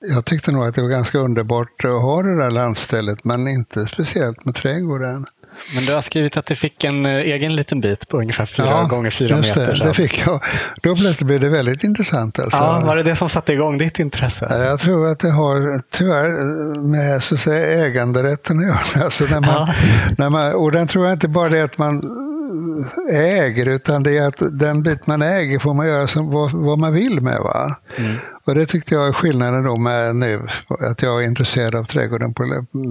[0.00, 3.86] Jag tyckte nog att det var ganska underbart att ha det där landstället, men inte
[3.86, 5.26] speciellt med trädgården.
[5.74, 8.66] Men du har skrivit att du fick en eh, egen liten bit på ungefär fyra
[8.66, 9.78] ja, gånger fyra meter.
[9.78, 10.44] Det, det fick jag.
[10.82, 12.38] Då plötsligt blev det väldigt intressant.
[12.38, 12.56] Alltså.
[12.56, 14.64] Ja, var det det som satte igång ditt intresse?
[14.64, 16.28] Jag tror att det har tyvärr
[16.80, 18.76] med så att säga, äganderätten att göra.
[19.04, 19.74] Alltså när man, ja.
[20.18, 22.02] när man, och den tror jag inte bara det att man
[23.12, 26.78] äger, utan det är att den bit man äger får man göra som, vad, vad
[26.78, 27.40] man vill med.
[27.40, 27.76] Va?
[27.96, 28.16] Mm.
[28.44, 32.34] Och det tyckte jag är skillnaden då med nu, att jag är intresserad av trädgården.
[32.34, 32.44] På,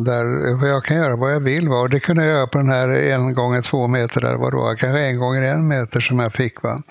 [0.06, 1.70] där jag kan göra vad jag vill.
[1.70, 1.76] Va?
[1.76, 4.76] Och det kunde jag göra på den här en gånger två meter, där var då,
[4.78, 6.64] kanske en gånger en meter som jag fick.
[6.64, 6.82] Va?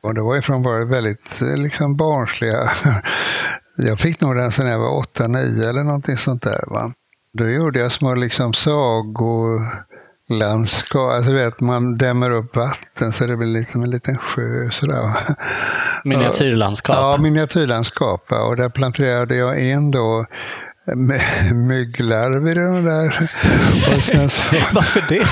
[0.00, 2.62] Och det var ifrån bara väldigt liksom, barnsliga.
[3.76, 6.64] Jag fick nog den sen jag var åtta, nio eller någonting sånt där.
[6.66, 6.92] Va?
[7.38, 9.60] Då gjorde jag små liksom, sagor
[10.30, 11.12] landskap.
[11.12, 14.70] Alltså vet, man dämmer upp vatten så det blir liksom en liten sjö.
[14.70, 15.00] Sådär.
[16.04, 16.96] Miniatyrlandskap?
[16.96, 18.32] Ja, miniatyrlandskap.
[18.32, 20.26] Och där planterade jag in då
[21.54, 23.30] mygglarver i de där.
[23.96, 25.26] Och sen så, Varför det?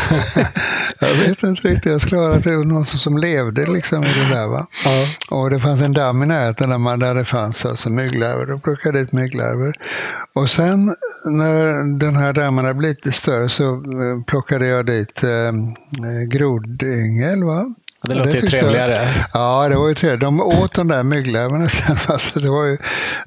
[1.06, 1.92] jag vet inte riktigt.
[1.92, 4.48] Jag skulle att det var någon som levde liksom i det där.
[4.48, 4.66] Va?
[4.84, 5.06] Ja.
[5.36, 8.46] Och det fanns en damm i närheten där, man, där det fanns alltså mygglarver.
[8.46, 9.74] Då plockade jag dit mygglarver.
[10.34, 10.92] Och sen
[11.30, 15.52] när den här dammen hade blivit lite större så eh, plockade jag dit eh,
[16.28, 17.44] grodyngel.
[17.44, 17.74] Va?
[18.08, 18.92] Det låter det ju trevligare.
[18.92, 20.20] Jag, ja, det var ju trevligt.
[20.20, 21.96] De åt de där mygglarverna sen.
[22.08, 22.78] Alltså, det, var ju,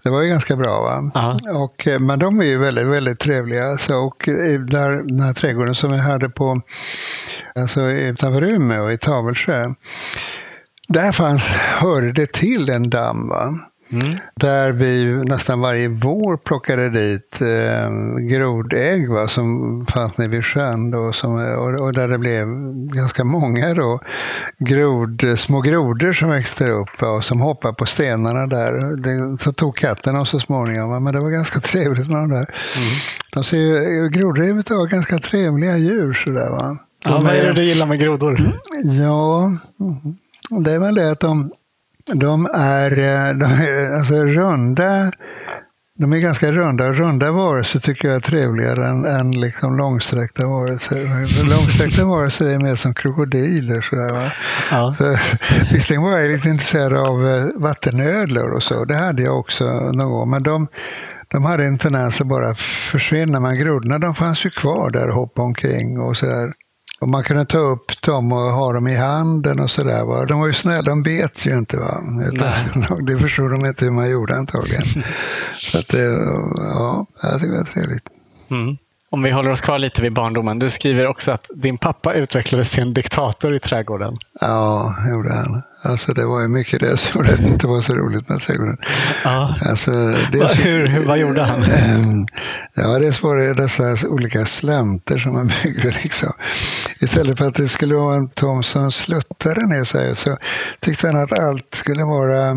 [0.04, 0.82] det var ju ganska bra.
[0.82, 1.12] Va?
[1.56, 3.66] Och, eh, men de är ju väldigt, väldigt trevliga.
[3.66, 4.24] Alltså, och
[4.70, 6.62] där, den här trädgården som vi hade på,
[7.56, 9.74] alltså, utanför Umeå, i Tavelsjö.
[10.88, 13.30] Där fanns, hörde det till en damm.
[13.30, 13.54] Va?
[13.92, 14.18] Mm.
[14.36, 20.92] Där vi nästan varje vår plockade dit eh, grodägg va, som fanns nere vid sjön.
[20.92, 22.48] Då, som, och, och, där det blev
[22.94, 24.00] ganska många då,
[24.58, 28.72] grod, små grodor som växte upp va, och som hoppade på stenarna där.
[29.02, 30.90] Det, så tog katten och så småningom.
[30.90, 32.46] Va, men det var ganska trevligt med de där.
[32.76, 32.90] Mm.
[33.34, 36.14] De ser ju, grodor är ganska trevliga djur.
[36.14, 36.78] Sådär, va.
[37.04, 38.60] De ja, vad är det du gillar med grodor?
[38.84, 39.52] Ja,
[40.50, 41.52] det är väl det att de
[42.14, 45.12] de är, eh, de är alltså runda.
[46.00, 51.50] De är ganska runda runda varelser tycker jag är trevligare än, än liksom långsträckta varelser.
[51.50, 53.82] Långsträckta varelser är mer som krokodiler.
[53.82, 54.32] Sådär, va?
[54.72, 54.96] Ja.
[54.98, 55.18] Så,
[55.74, 58.86] visserligen var jag lite intresserad av eh, vattenödlor och så.
[58.86, 60.30] Det hade jag också någon gång.
[60.30, 60.68] Men de,
[61.28, 62.56] de hade en tendens att bara
[62.92, 63.40] försvinna.
[63.40, 66.00] Men grodorna de fanns ju kvar där och hoppade omkring.
[66.00, 66.54] och så där.
[67.02, 70.26] Och man kunde ta upp dem och ha dem i handen och sådär.
[70.28, 71.78] De var ju snälla, de bet ju inte.
[71.78, 72.04] Va?
[72.34, 74.84] Utan, det förstod de inte hur man gjorde antagligen.
[75.54, 76.04] Så att det,
[76.58, 78.04] ja, jag tycker det var trevligt.
[78.50, 78.78] Mm.
[79.14, 80.60] Om vi håller oss kvar lite vid barndomen.
[80.60, 84.18] Du skriver också att din pappa utvecklades till en diktator i trädgården.
[84.42, 85.62] Ja, gjorde han.
[85.84, 88.78] Alltså det var ju mycket det som det inte var så roligt med trädgården.
[89.24, 89.56] Ja.
[89.70, 89.92] Alltså,
[90.32, 91.64] dels, hur, vad gjorde han?
[91.64, 92.26] Ehm,
[92.74, 95.94] ja, dels var det dessa olika slänter som man byggde.
[96.04, 96.34] Liksom.
[97.00, 100.38] Istället för att det skulle vara en tom som sluttade ner sig så
[100.80, 102.56] tyckte han att allt skulle vara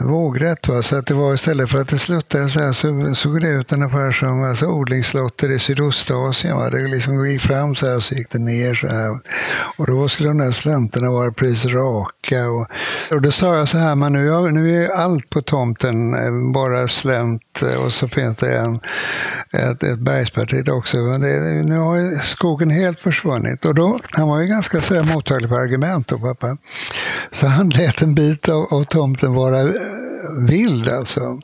[0.00, 0.68] vågrätt.
[0.68, 0.82] Va?
[0.82, 3.72] Så att det var istället för att det sluttade så här så såg det ut
[3.72, 6.56] ungefär som alltså, odlingslotter i Sydostasien.
[6.56, 6.70] Va?
[6.70, 9.10] Det liksom gick fram så här och så gick det ner så här.
[9.76, 12.48] Och då skulle de där slänterna vara precis raka.
[12.48, 12.66] Och,
[13.10, 16.88] och då sa jag så här, men nu, nu är allt på tomten eh, bara
[16.88, 18.80] slänt eh, och så finns det en,
[19.52, 20.96] ett, ett bergsparti också.
[20.96, 23.64] Men det, nu har skogen helt försvunnit.
[23.64, 26.56] Och då, han var ju ganska så mottaglig för argument då, pappa.
[27.30, 29.73] Så han lät en bit av, av tomten vara
[30.48, 31.38] vild alltså.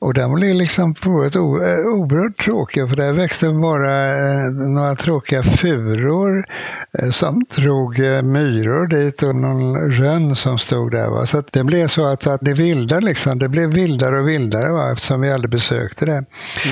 [0.00, 4.94] Och den blev liksom på ett eh, oerhört tråkig, för där växte bara eh, några
[4.94, 6.46] tråkiga furor
[6.98, 11.10] eh, som drog myror dit och någon rönn som stod där.
[11.10, 11.26] Va?
[11.26, 14.92] Så det blev så att, att det vilda liksom, det blev vildare och vildare va?
[14.92, 16.24] eftersom vi aldrig besökte det.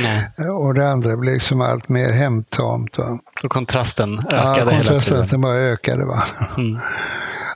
[0.03, 0.49] Nej.
[0.49, 2.99] Och det andra blev liksom allt mer hemtamt.
[2.99, 3.19] Va?
[3.41, 4.85] Så kontrasten ökade ja, hela tiden?
[4.85, 6.05] Ja, kontrasten bara ökade.
[6.05, 6.23] Va?
[6.57, 6.79] Mm.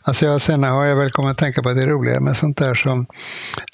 [0.09, 2.37] Alltså jag, sen har jag väl kommit att tänka på att det är roligare med
[2.37, 3.07] sånt där som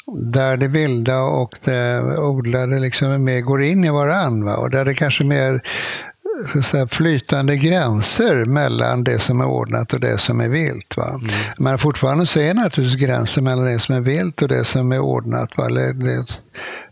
[0.07, 4.95] där det vilda och det odlade liksom mer går in i varandra och där det
[4.95, 5.61] kanske mer
[6.53, 10.97] så att säga, flytande gränser mellan det som är ordnat och det som är vilt.
[10.97, 11.09] Va?
[11.09, 11.31] Mm.
[11.59, 14.99] Men fortfarande så är naturligtvis gränsen mellan det som är vilt och det som är
[14.99, 15.49] ordnat.
[15.57, 15.69] Va?
[15.69, 16.27] Det,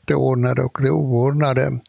[0.05, 1.81] det ordnade och det oordnade.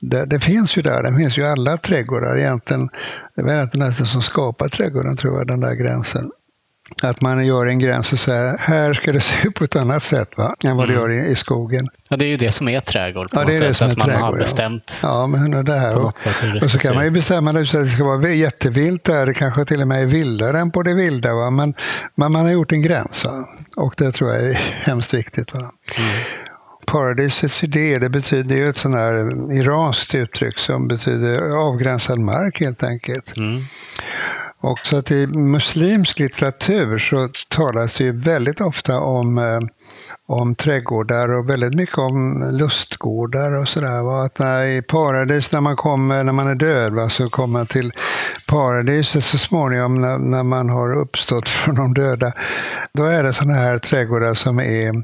[0.00, 2.88] Det, det, finns ju där, det finns ju alla trädgårdar egentligen.
[3.36, 6.30] Det är egentligen nästan som skapar trädgården, tror jag, den där gränsen.
[7.02, 10.02] Att man gör en gräns och säger här ska det se ut på ett annat
[10.02, 10.54] sätt va?
[10.64, 11.02] än vad det mm.
[11.02, 11.88] gör i, i, skogen.
[12.08, 13.30] Ja, det är ju det som är trädgård.
[13.30, 14.98] På ja, det är det som att är man trädgård, har bestämt.
[15.02, 15.98] Ja, ja men det här.
[15.98, 16.06] Och,
[16.62, 19.26] och så kan man ju bestämma att det ska vara jättevilt där.
[19.26, 21.34] Det kanske till och med är vildare än på det vilda.
[21.34, 21.50] Va?
[21.50, 21.74] Men,
[22.14, 23.24] men man har gjort en gräns.
[23.24, 23.48] Va?
[23.76, 25.54] Och det tror jag är hemskt viktigt.
[25.54, 25.60] Va?
[25.60, 26.10] Mm.
[26.86, 29.14] Paradisets idé, det betyder ju ett sånt här
[29.52, 33.36] iranskt uttryck som betyder avgränsad mark helt enkelt.
[33.36, 33.64] Mm.
[34.64, 39.60] Och så att i muslimsk litteratur så talas det ju väldigt ofta om, eh,
[40.26, 44.24] om trädgårdar och väldigt mycket om lustgårdar och sådär.
[44.24, 47.92] Att I paradis, när man kommer, när man är död, va, så kommer man till
[48.46, 52.32] paradiset så småningom när, när man har uppstått från de döda.
[52.92, 55.02] Då är det sådana här trädgårdar som är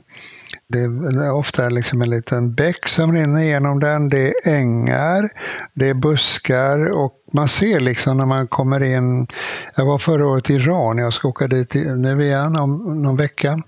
[0.71, 4.09] det är ofta liksom en liten bäck som rinner igenom den.
[4.09, 5.31] Det är ängar,
[5.75, 9.27] det är buskar och man ser liksom när man kommer in.
[9.77, 13.59] Jag var förra året i Iran, jag ska åka dit nu igen om någon vecka.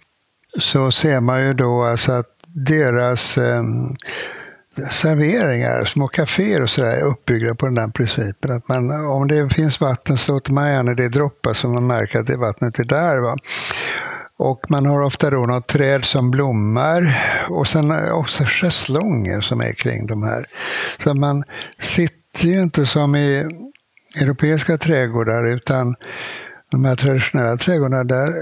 [0.58, 3.62] Så ser man ju då alltså att deras eh,
[4.90, 8.52] serveringar, små kaféer och sådär är uppbyggda på den där principen.
[8.52, 12.18] Att man, om det finns vatten så låter man gärna det droppa så man märker
[12.18, 13.18] att det vattnet är där.
[13.18, 13.36] Va?
[14.42, 17.16] Och man har ofta då något träd som blommar
[17.50, 20.46] och sen också schäslongen som är kring de här.
[21.04, 21.44] Så man
[21.78, 23.48] sitter ju inte som i
[24.20, 25.94] europeiska trädgårdar utan
[26.70, 28.32] de här traditionella trädgårdarna, där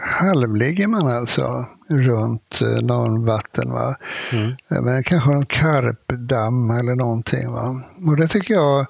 [0.00, 3.72] halvligger man alltså runt eh, någon vatten.
[3.72, 3.96] Va?
[4.32, 4.84] Mm.
[4.84, 7.52] Men kanske en karpdamm eller någonting.
[7.52, 7.82] Va?
[8.06, 8.86] Och det tycker jag,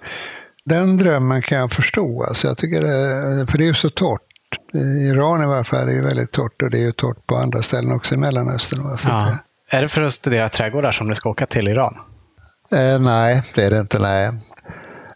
[0.64, 2.22] den drömmen kan jag förstå.
[2.22, 4.74] Alltså jag tycker det, för det är ju så torrt torrt.
[4.74, 7.58] I Iran i varje fall är väldigt torrt och det är ju torrt på andra
[7.58, 8.96] ställen också i Mellanöstern.
[9.04, 9.28] Ja.
[9.70, 11.94] Är det för att studera trädgårdar som du ska åka till Iran?
[12.72, 13.98] Eh, nej, det är det inte.
[13.98, 14.30] Nej.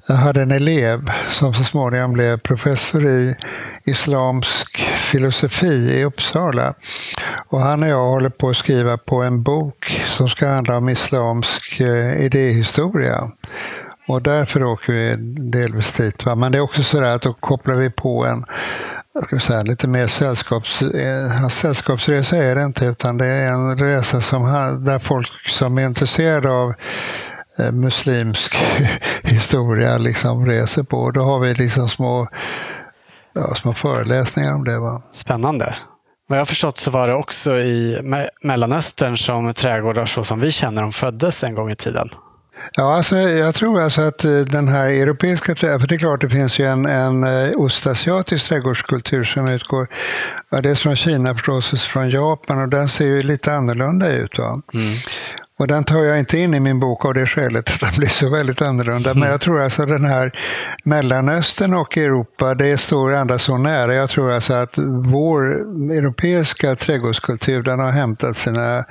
[0.08, 3.34] Jag hade en elev som så småningom blev professor i
[3.84, 6.74] islamsk filosofi i Uppsala.
[7.48, 10.88] Och han och jag håller på att skriva på en bok som ska handla om
[10.88, 13.30] islamsk eh, idéhistoria.
[14.06, 15.16] Och därför åker vi
[15.50, 16.24] delvis dit.
[16.26, 16.34] Va?
[16.34, 18.44] Men det är också så att då kopplar vi på en
[19.24, 24.20] ska säga, lite mer sällskaps, eh, sällskapsresa är det inte, utan det är en resa
[24.20, 24.42] som,
[24.84, 26.74] där folk som är intresserade av
[27.58, 28.54] eh, muslimsk
[29.22, 31.10] historia liksom reser på.
[31.10, 32.28] Då har vi liksom små,
[33.32, 34.78] ja, små föreläsningar om det.
[34.78, 35.02] Va?
[35.10, 35.76] Spännande.
[36.28, 38.00] Vad jag har förstått så var det också i
[38.42, 42.10] Mellanöstern som trädgårdar så som vi känner dem föddes en gång i tiden.
[42.76, 46.30] Ja, alltså, jag tror alltså att eh, den här europeiska för det är klart det
[46.30, 49.88] finns ju en, en eh, ostasiatisk trädgårdskultur som utgår,
[50.50, 54.38] ja, dels från Kina förstås, från Japan och den ser ju lite annorlunda ut.
[54.38, 54.62] Va?
[54.74, 54.94] Mm.
[55.58, 58.08] Och den tar jag inte in i min bok av det skälet att den blir
[58.08, 59.10] så väldigt annorlunda.
[59.10, 59.20] Mm.
[59.20, 60.32] Men jag tror alltså den här
[60.84, 63.94] Mellanöstern och Europa, det står ändå så nära.
[63.94, 65.44] Jag tror alltså att vår
[65.92, 68.84] europeiska trädgårdskultur, den har hämtat sina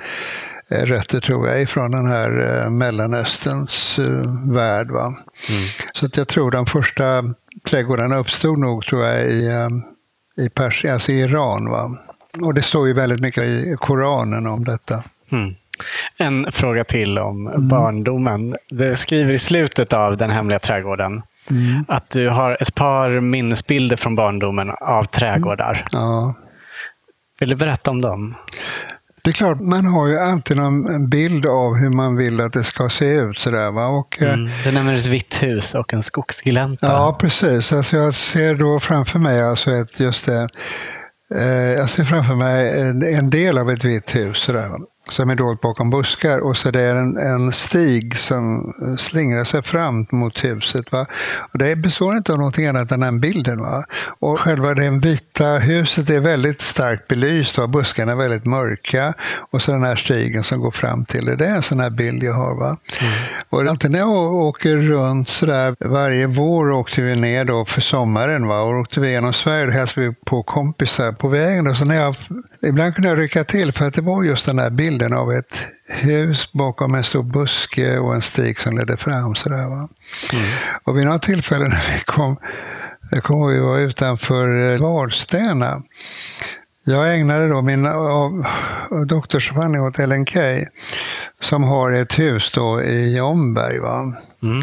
[0.70, 4.90] rötter tror jag ifrån den här eh, Mellanösterns eh, värld.
[4.90, 5.06] Va?
[5.06, 5.62] Mm.
[5.92, 7.34] Så att jag tror de första
[7.68, 9.50] trädgårdarna uppstod nog tror jag i,
[10.38, 11.70] i, Pers alltså i Iran.
[11.70, 11.98] Va?
[12.42, 15.04] Och det står ju väldigt mycket i Koranen om detta.
[15.32, 15.54] Mm.
[16.16, 17.68] En fråga till om mm.
[17.68, 18.56] barndomen.
[18.68, 21.84] Du skriver i slutet av Den hemliga trädgården mm.
[21.88, 25.86] att du har ett par minnesbilder från barndomen av trädgårdar.
[25.90, 26.34] Ja.
[27.40, 28.34] Vill du berätta om dem?
[29.28, 32.64] Det är klart, man har ju alltid en bild av hur man vill att det
[32.64, 33.38] ska se ut.
[33.38, 33.86] Sådär, va?
[33.86, 36.86] Och, eh, mm, du nämner ett vitt hus och en skogsglänta.
[36.86, 37.72] Ja, precis.
[37.72, 40.48] Alltså jag ser då framför mig alltså ett, just det,
[41.34, 44.38] eh, jag ser framför mig en, en del av ett vitt hus.
[44.38, 44.70] Sådär
[45.08, 49.62] som är dolt bakom buskar och så det är en, en stig som slingrar sig
[49.62, 50.92] fram mot huset.
[50.92, 51.06] Va?
[51.52, 53.60] Och det består inte av någonting annat än den bilden.
[53.60, 53.84] Va?
[54.18, 57.66] Och själva det vita huset är väldigt starkt belyst, va?
[57.66, 59.14] buskarna är väldigt mörka
[59.50, 61.36] och så den här stigen som går fram till det.
[61.36, 62.54] Det är en sån här bild jag har.
[62.54, 62.66] Va?
[63.00, 63.12] Mm.
[63.48, 68.46] Och alltid när jag åker runt sådär, varje vår åkte vi ner då för sommaren
[68.46, 68.60] va?
[68.60, 71.66] och åkte vi genom Sverige och hälsade vi på kompisar på vägen.
[71.66, 72.16] Och så när jag,
[72.62, 75.32] ibland kunde jag rycka till för att det var just den här bilden bilden av
[75.32, 79.34] ett hus bakom en stor buske och en stig som ledde fram.
[79.34, 79.88] Sådär, va?
[80.32, 80.44] Mm.
[80.84, 82.36] Och vid något tillfälle när vi kom,
[83.10, 85.82] jag kommer ihåg vi var utanför Vadstena.
[86.84, 87.88] Jag ägnade då min
[89.06, 90.66] doktorsavhandling åt Ellen Key
[91.40, 93.78] som har ett hus då i Omberg.
[93.78, 94.12] Va?
[94.42, 94.60] Mm.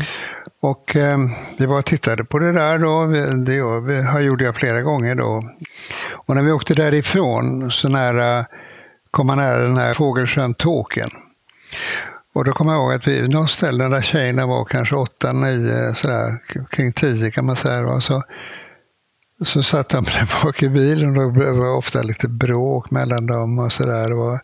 [0.61, 1.17] Och eh,
[1.57, 3.05] vi var och tittade på det där då.
[3.05, 5.43] Det, det gjorde jag flera gånger då.
[6.27, 8.45] Och när vi åkte därifrån så nära
[9.15, 11.09] kom man nära den här fågelsjön Tåken.
[12.33, 15.93] Och då kommer jag ihåg att vi, något ställe där tjejerna var kanske åtta, nio,
[15.95, 16.37] sådär,
[16.69, 18.01] kring tio kan man säga.
[18.01, 18.21] Så,
[19.45, 23.59] så satt de där bak i bilen och det var ofta lite bråk mellan dem
[23.59, 24.39] och sådär.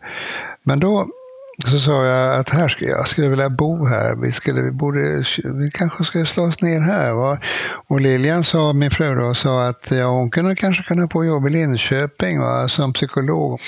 [0.62, 1.08] Men då
[1.58, 4.16] så sa jag att här skulle, jag skulle vilja bo här.
[4.16, 7.12] Vi, skulle, vi, borde, vi kanske skulle slå oss ner här.
[7.12, 7.38] Va?
[7.88, 11.46] Och Lilian sa, min fru då, sa att ja, hon kunde kanske kunna få jobb
[11.46, 12.68] i Linköping va?
[12.68, 13.60] som psykolog.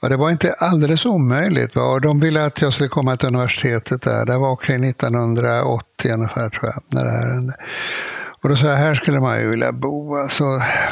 [0.00, 1.76] Och det var inte alldeles omöjligt.
[1.76, 1.82] Va?
[1.82, 4.26] Och de ville att jag skulle komma till universitetet där.
[4.26, 6.82] Det var kring 1980 ungefär tror jag.
[6.88, 7.54] När det här hände.
[8.42, 10.16] Och då sa jag, här skulle man ju vilja bo.
[10.16, 10.44] Alltså,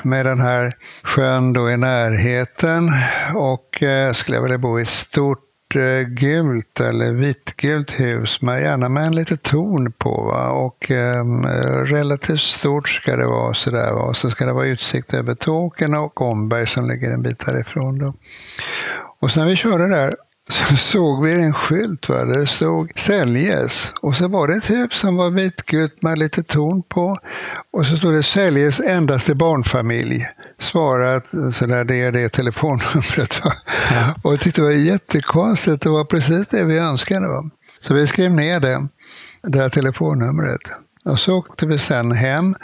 [0.02, 0.72] med den här
[1.02, 2.90] sjön då i närheten.
[3.34, 5.45] Och eh, skulle jag vilja bo i ett stort
[6.04, 10.22] gult eller vitgult hus, men gärna med en liten ton på.
[10.22, 10.50] Va?
[10.50, 11.24] Och eh,
[11.84, 13.54] relativt stort ska det vara.
[13.54, 14.02] Så där, va?
[14.02, 17.98] Och så ska det vara utsikt över Tåken och Omberg som ligger en bit därifrån.
[17.98, 18.14] Då.
[19.20, 20.14] Och sen när vi körde där
[20.48, 22.24] så såg vi en skylt va?
[22.24, 23.92] där det stod säljes.
[24.00, 27.18] Och så var det ett hus som var vitgult med lite torn på.
[27.72, 30.26] Och så stod det säljes endast till barnfamilj
[30.58, 33.40] svarat sådär, det är det telefonnumret.
[33.90, 34.14] Ja.
[34.22, 35.82] Och jag tyckte det var jättekonstigt.
[35.82, 37.28] Det var precis det vi önskade.
[37.28, 37.50] Va?
[37.80, 38.88] Så vi skrev ner det,
[39.42, 40.60] det här telefonnumret.
[41.04, 42.54] Och så åkte vi sen hem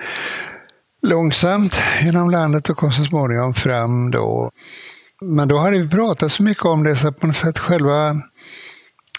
[1.02, 4.50] långsamt genom landet och kom så småningom fram då.
[5.22, 8.22] Men då hade vi pratat så mycket om det så att på något sätt själva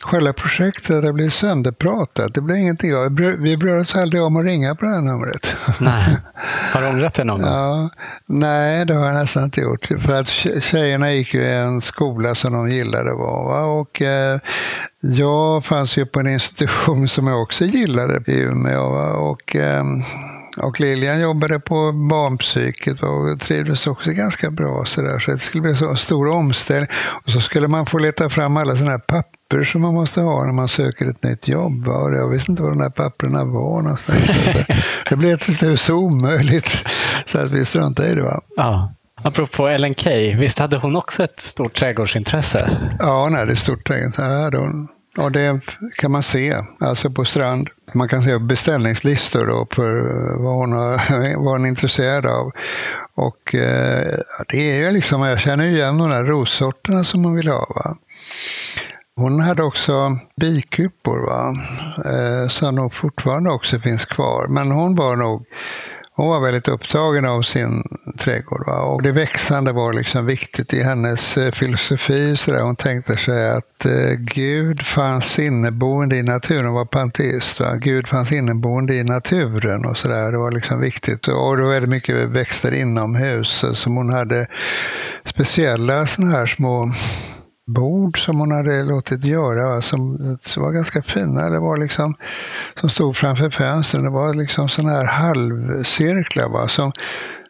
[0.04, 2.34] Själva projektet det blev sönderpratat.
[2.34, 3.10] Det blev ingenting av.
[3.40, 5.54] Vi bröt oss aldrig om att ringa på det här numret.
[5.80, 6.18] Nej.
[6.74, 7.50] Har du ångrat det någon gång?
[7.52, 7.90] Ja,
[8.26, 9.90] nej, det har jag nästan inte gjort.
[10.06, 10.28] För att
[10.64, 13.66] tjejerna gick ju i en skola som de gillade att vara.
[13.66, 14.40] Och eh,
[15.02, 18.84] jag fanns ju på en institution som jag också gillade i Umeå.
[19.32, 19.84] Och, eh,
[20.58, 24.86] Och Lilian jobbade på barnpsyket och trivdes också ganska bra.
[24.86, 25.20] Så, där.
[25.20, 26.90] så det skulle bli en stor omställning.
[27.26, 30.46] Och så skulle man få leta fram alla sådana här papper som man måste ha
[30.46, 31.88] när man söker ett nytt jobb.
[31.88, 34.28] Och jag visste inte var de där papperna var någonstans.
[34.28, 34.66] det,
[35.10, 36.78] det blev till slut så omöjligt
[37.26, 38.22] så att vi struntade i det.
[38.22, 38.42] Va?
[38.56, 38.94] Ja.
[39.24, 42.92] Apropå Ellen Key, visst hade hon också ett stort trädgårdsintresse?
[43.00, 44.88] Ja, nej, det är stort trädgårdsintresse.
[45.18, 45.62] Och det
[45.96, 47.70] kan man se, alltså på Strand.
[47.94, 52.52] Man kan se beställningslistor då på eh, vad hon, har, vad hon är intresserad av.
[53.16, 57.48] Och eh, det är ju liksom, jag känner igen de där rossorterna som hon vill
[57.48, 57.68] ha.
[57.76, 57.96] Va?
[59.16, 61.56] Hon hade också bikupor, va?
[62.06, 64.48] Eh, som nog fortfarande också finns kvar.
[64.48, 65.46] Men hon var nog
[66.16, 67.84] hon var väldigt upptagen av sin
[68.18, 68.66] trädgård.
[68.68, 68.82] Va?
[68.82, 72.36] Och det växande var liksom viktigt i hennes eh, filosofi.
[72.38, 72.62] Så där.
[72.62, 76.66] Hon tänkte sig att eh, Gud fanns inneboende i naturen.
[76.66, 77.60] Hon var panteist.
[77.60, 77.76] Va?
[77.76, 79.86] Gud fanns inneboende i naturen.
[79.86, 80.32] och så där.
[80.32, 81.28] Det var liksom viktigt.
[81.28, 83.64] Och det var väldigt mycket växter inomhus.
[83.64, 84.48] Eh, som hon hade
[85.26, 86.92] speciella såna här små
[87.74, 91.50] bord som hon hade låtit göra, som, som var ganska fina.
[91.50, 92.16] Det var liksom,
[92.80, 94.04] som stod framför fönstren.
[94.04, 96.92] Det var liksom sådana här halvcirklar va, som,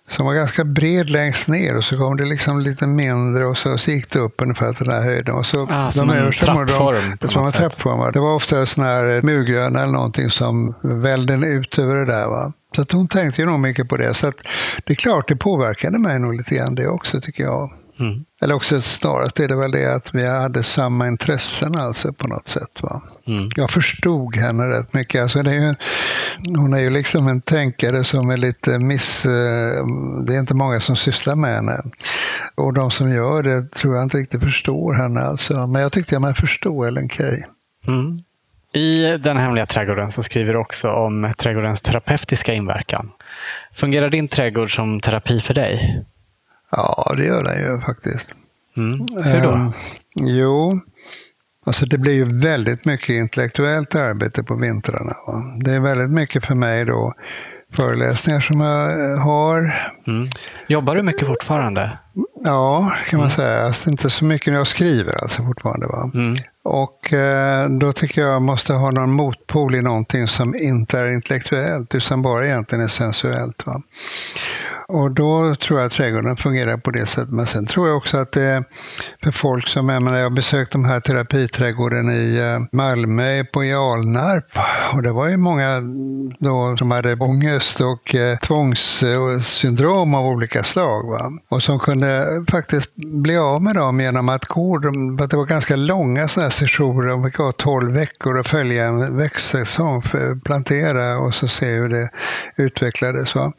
[0.07, 3.78] som var ganska bred längst ner och så kom det liksom lite mindre och så,
[3.78, 5.36] så gick det upp ungefär till den här höjden.
[5.36, 7.17] Och så, ah, som en trappform?
[7.19, 11.80] De, som en trappform det var ofta sån här murgröna eller någonting som välde ut
[11.80, 12.28] över det där.
[12.28, 12.53] Va?
[12.76, 14.13] Så att hon tänkte ju nog mycket på det.
[14.13, 14.36] Så att
[14.84, 17.71] det är klart, det påverkade mig nog lite grann det också tycker jag.
[17.99, 18.26] Mm.
[18.44, 22.48] Eller också snarast är det väl det att vi hade samma intressen alltså på något
[22.48, 22.82] sätt.
[22.82, 23.02] Va?
[23.28, 23.50] Mm.
[23.56, 25.22] Jag förstod henne rätt mycket.
[25.22, 25.74] Alltså det är ju,
[26.58, 29.26] hon är ju liksom en tänkare som är lite miss...
[29.26, 29.86] Eh,
[30.28, 31.78] det är inte många som sysslar med henne.
[32.56, 35.22] Och de som gör det tror jag inte riktigt förstår henne.
[35.22, 35.68] Alltså.
[35.68, 37.39] Men jag tyckte jag man förstod Ellen Key.
[37.88, 38.22] Mm.
[38.74, 43.12] I Den hemliga trädgården så skriver du också om trädgårdens terapeutiska inverkan.
[43.74, 46.04] Fungerar din trädgård som terapi för dig?
[46.76, 48.28] Ja, det gör den ju faktiskt.
[48.78, 48.99] Mm.
[49.24, 49.49] Hur då?
[49.49, 49.74] Um,
[50.15, 50.80] jo,
[51.65, 55.13] alltså det blir ju väldigt mycket intellektuellt arbete på vintrarna.
[55.28, 55.43] Va?
[55.63, 57.13] Det är väldigt mycket för mig då
[57.74, 59.59] föreläsningar som jag eh, har.
[60.07, 60.30] Mm.
[60.67, 61.99] Jobbar du mycket fortfarande?
[62.43, 63.36] Ja, kan man mm.
[63.38, 63.65] säga.
[63.65, 65.88] Alltså, inte så mycket när jag skriver alltså fortfarande.
[65.88, 66.11] Va?
[66.13, 66.38] Mm.
[66.63, 71.95] Och eh, då tycker jag måste ha någon motpol i någonting som inte är intellektuellt
[71.95, 73.65] utan bara egentligen är sensuellt.
[73.65, 73.82] Va?
[74.94, 77.30] Och då tror jag att trädgården fungerar på det sättet.
[77.30, 78.64] Men sen tror jag också att det är
[79.24, 83.60] för folk som, jag menar, jag har besökt de här terapiträdgården i eh, Malmö på
[83.60, 84.46] Alnarp.
[84.94, 85.82] Och det var ju många
[86.39, 91.09] då som hade ångest och eh, tvångssyndrom av olika slag.
[91.11, 91.32] Va?
[91.49, 94.76] Och som kunde faktiskt bli av med dem genom att gå,
[95.21, 98.86] att det var ganska långa sådana här sessioner, de fick ha 12 veckor och följa
[98.86, 102.09] en växtsäsong, eh, plantera och så se hur det
[102.55, 103.36] utvecklades.
[103.36, 103.51] Va?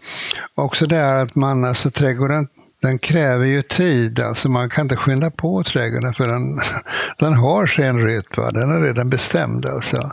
[0.54, 2.48] Också det här att man, alltså trädgården
[2.84, 4.20] den kräver ju tid.
[4.20, 6.60] Alltså man kan inte skynda på trädgården för den,
[7.18, 8.52] den har sin rytm.
[8.52, 9.66] Den är redan bestämd.
[9.66, 10.10] Alltså.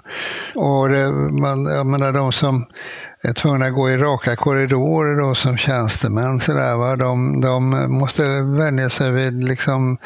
[0.56, 2.66] Och det, man, jag menar de som
[3.24, 6.40] är tvungna att gå i raka korridorer då, som tjänstemän.
[6.40, 6.96] Så där, va?
[6.96, 7.70] De, de
[8.00, 9.98] måste vänja sig vid liksom,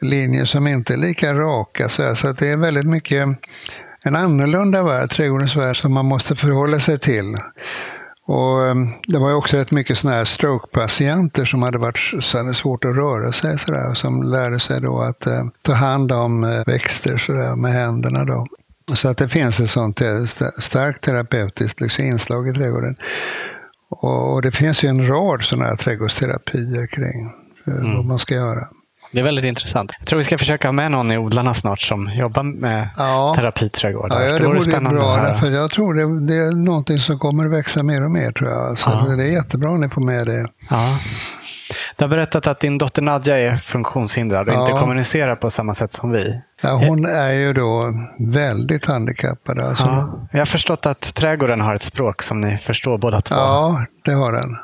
[0.00, 1.88] linjer som inte är lika raka.
[1.88, 3.28] Så, så att det är väldigt mycket
[4.04, 7.36] en annorlunda värld, trädgårdens värld, som man måste förhålla sig till.
[8.26, 12.54] Och ehm, det var också rätt mycket sådana här stroke-patienter som hade varit så hade
[12.54, 13.58] svårt att röra sig.
[13.58, 17.56] Så där, som lärde sig då att eh, ta hand om eh, växter så där,
[17.56, 18.24] med händerna.
[18.24, 18.46] Då.
[18.94, 20.24] Så att det finns ett sånt eh,
[20.58, 22.94] starkt terapeutiskt liksom, inslag i trädgården.
[23.90, 27.32] Och, och det finns ju en rad sådana här trädgårdsterapier kring
[27.66, 27.96] mm.
[27.96, 28.66] vad man ska göra.
[29.12, 29.92] Det är väldigt intressant.
[29.98, 33.34] Jag tror vi ska försöka ha med någon i odlarna snart som jobbar med ja.
[33.36, 34.20] terapiträdgårdar.
[34.20, 35.38] Ja, det, det vore spännande bra.
[35.38, 38.32] För jag tror det, det, är någonting som kommer att växa mer och mer.
[38.32, 38.68] tror jag.
[38.68, 39.16] Alltså, ja.
[39.16, 40.46] Det är jättebra om ni får med det.
[40.70, 40.98] Ja.
[41.96, 44.60] Du har berättat att din dotter Nadja är funktionshindrad och ja.
[44.60, 46.40] inte kommunicerar på samma sätt som vi.
[46.62, 49.58] Ja, hon är ju då väldigt handikappad.
[49.58, 49.84] Alltså.
[49.84, 50.28] Ja.
[50.32, 53.34] Jag har förstått att trädgården har ett språk som ni förstår båda två.
[53.34, 54.56] Ja, det har den.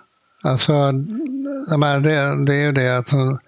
[0.45, 3.39] Alltså, det, det är ju det att hon,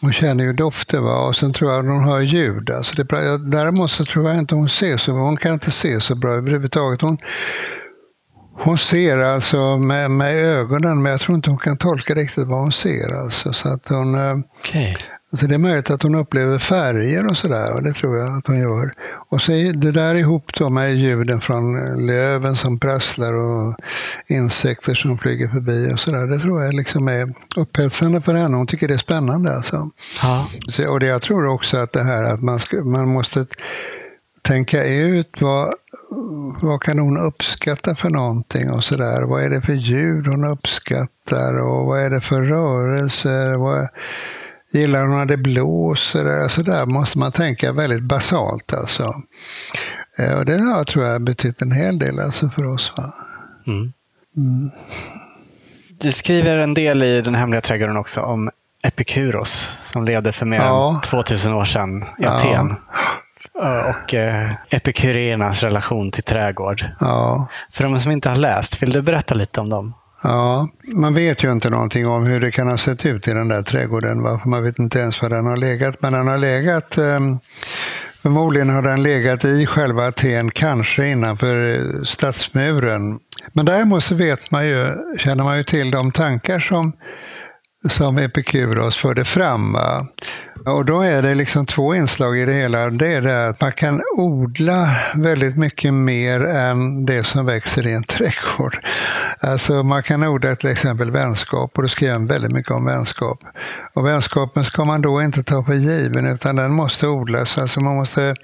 [0.00, 1.18] hon känner ju dofter va?
[1.18, 2.70] och sen tror jag att hon hör ljud.
[2.70, 5.22] Alltså det, däremot så tror jag inte hon ser så bra.
[5.22, 7.00] Hon kan inte se så bra överhuvudtaget.
[7.00, 7.18] Hon,
[8.58, 12.58] hon ser alltså med, med ögonen, men jag tror inte hon kan tolka riktigt vad
[12.58, 13.14] hon ser.
[13.24, 14.94] Alltså, så att hon, eh, okay
[15.32, 18.46] alltså det är möjligt att hon upplever färger och sådär, och det tror jag att
[18.46, 18.92] hon gör.
[19.28, 21.76] Och så det där ihop då med ljuden från
[22.06, 23.76] löven som prasslar och
[24.26, 26.26] insekter som flyger förbi och sådär.
[26.26, 28.56] Det tror jag liksom är upphetsande för henne.
[28.56, 29.56] Hon tycker det är spännande.
[29.56, 29.90] Alltså.
[30.22, 30.48] Ja.
[30.88, 33.46] och det, jag tror också att det här att man, ska, man måste
[34.42, 35.74] tänka ut vad,
[36.62, 39.22] vad kan hon uppskatta för någonting och sådär.
[39.22, 43.56] Vad är det för ljud hon uppskattar och vad är det för rörelser?
[43.56, 43.88] Vad,
[44.72, 46.48] gillar hon när det blåser?
[46.48, 49.14] Så där måste man tänka väldigt basalt alltså.
[50.18, 52.92] Eh, och det har, tror jag betytt en hel del alltså för oss.
[52.96, 53.14] Va?
[53.66, 53.92] Mm.
[54.36, 54.70] Mm.
[56.00, 58.50] Du skriver en del i Den hemliga trädgården också om
[58.82, 60.94] Epikuros som levde för mer ja.
[60.94, 62.76] än 2000 år sedan i Aten.
[63.54, 63.94] Ja.
[63.94, 66.84] Och eh, epikuréernas relation till trädgård.
[67.00, 67.48] Ja.
[67.72, 69.94] För de som inte har läst, vill du berätta lite om dem?
[70.22, 73.48] Ja, man vet ju inte någonting om hur det kan ha sett ut i den
[73.48, 74.22] där trädgården.
[74.22, 76.02] Varför man vet inte ens var den har legat.
[76.02, 77.38] Men den har legat ehm,
[78.22, 83.18] Förmodligen har den legat i själva Aten, kanske innanför eh, stadsmuren.
[83.52, 86.92] Men däremot så vet man ju, känner man ju till de tankar som
[87.88, 89.72] som Epikuros förde fram.
[89.72, 90.06] Va?
[90.66, 92.90] Och då är det liksom två inslag i det hela.
[92.90, 97.94] Det är det att man kan odla väldigt mycket mer än det som växer i
[97.94, 98.78] en trädgård.
[99.40, 103.38] Alltså man kan odla till exempel vänskap och då skriver han väldigt mycket om vänskap.
[103.94, 107.58] Och vänskapen ska man då inte ta för given utan den måste odlas.
[107.58, 108.34] Alltså man måste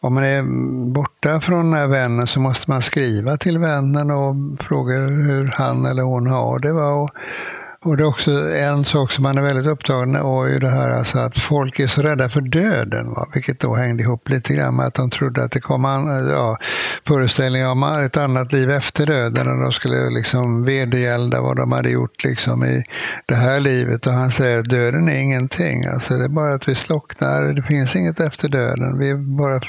[0.00, 0.42] om man är
[0.92, 4.34] borta från den här vännen så måste man skriva till vännen och
[4.68, 6.72] fråga hur han eller hon har det.
[6.72, 6.90] Va?
[6.90, 7.10] Och
[7.84, 10.90] och det är också en sak som man är väldigt upptagen av, är det här
[10.90, 13.10] alltså att folk är så rädda för döden.
[13.10, 13.28] Va?
[13.34, 16.56] Vilket då hängde ihop lite grann med att de trodde att det kom an, ja,
[17.06, 19.48] föreställningar om ett annat liv efter döden.
[19.48, 22.82] Och de skulle liksom vedergälda vad de hade gjort liksom i
[23.26, 24.06] det här livet.
[24.06, 25.86] Och han säger att döden är ingenting.
[25.86, 27.42] Alltså det är bara att vi slocknar.
[27.42, 28.98] Det finns inget efter döden.
[28.98, 29.60] Vi bara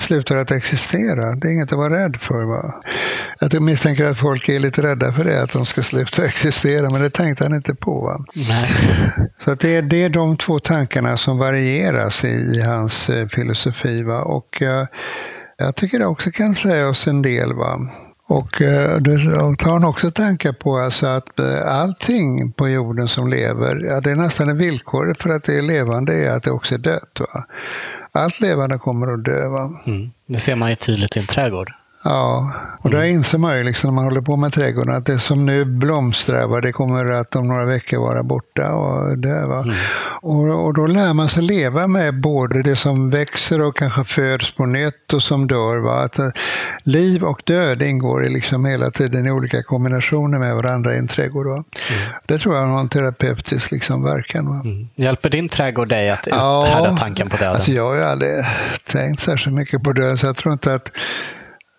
[0.00, 1.32] slutar att existera.
[1.34, 2.44] Det är inget att vara rädd för.
[2.44, 2.74] Va?
[3.40, 6.90] Jag misstänker att folk är lite rädda för det, att de ska sluta existera.
[6.90, 8.00] Men det tänkte han inte på.
[8.00, 8.24] Va?
[8.34, 8.70] Nej.
[9.38, 13.28] Så att det, är, det är de två tankarna som varieras i, i hans eh,
[13.28, 14.02] filosofi.
[14.02, 14.22] Va?
[14.22, 14.86] Och uh,
[15.58, 17.54] jag tycker det också kan säga oss en del.
[17.54, 17.78] Va?
[18.28, 19.10] Och eh, då
[19.58, 24.10] tar han också tankar på alltså att eh, allting på jorden som lever, ja, det
[24.10, 27.20] är nästan ett villkor för att det är levande, är att det också är dött.
[27.20, 27.44] Va?
[28.12, 29.48] Allt levande kommer att dö.
[29.48, 29.80] Va?
[29.86, 30.10] Mm.
[30.26, 31.72] Det ser man ju tydligt i en trädgård.
[32.08, 33.00] Ja, och mm.
[33.00, 35.64] där inser man ju liksom när man håller på med trädgården att det som nu
[35.64, 39.44] blomstrar, det kommer att om några veckor vara borta och dö.
[39.44, 39.74] Mm.
[40.22, 44.54] Och, och då lär man sig leva med både det som växer och kanske föds
[44.54, 45.78] på nytt och som dör.
[45.78, 45.92] Va?
[45.92, 46.28] Att eh,
[46.82, 51.08] liv och död ingår i liksom hela tiden i olika kombinationer med varandra i en
[51.08, 51.46] trädgård.
[51.46, 51.54] Va?
[51.54, 52.12] Mm.
[52.26, 54.48] Det tror jag har en terapeutisk liksom verkan.
[54.48, 54.60] Va?
[54.64, 54.88] Mm.
[54.94, 57.54] Hjälper din trädgård dig att uthärda ja, tanken på döden?
[57.54, 58.30] Alltså jag har ju aldrig
[58.86, 60.90] tänkt särskilt mycket på döden, så jag tror inte att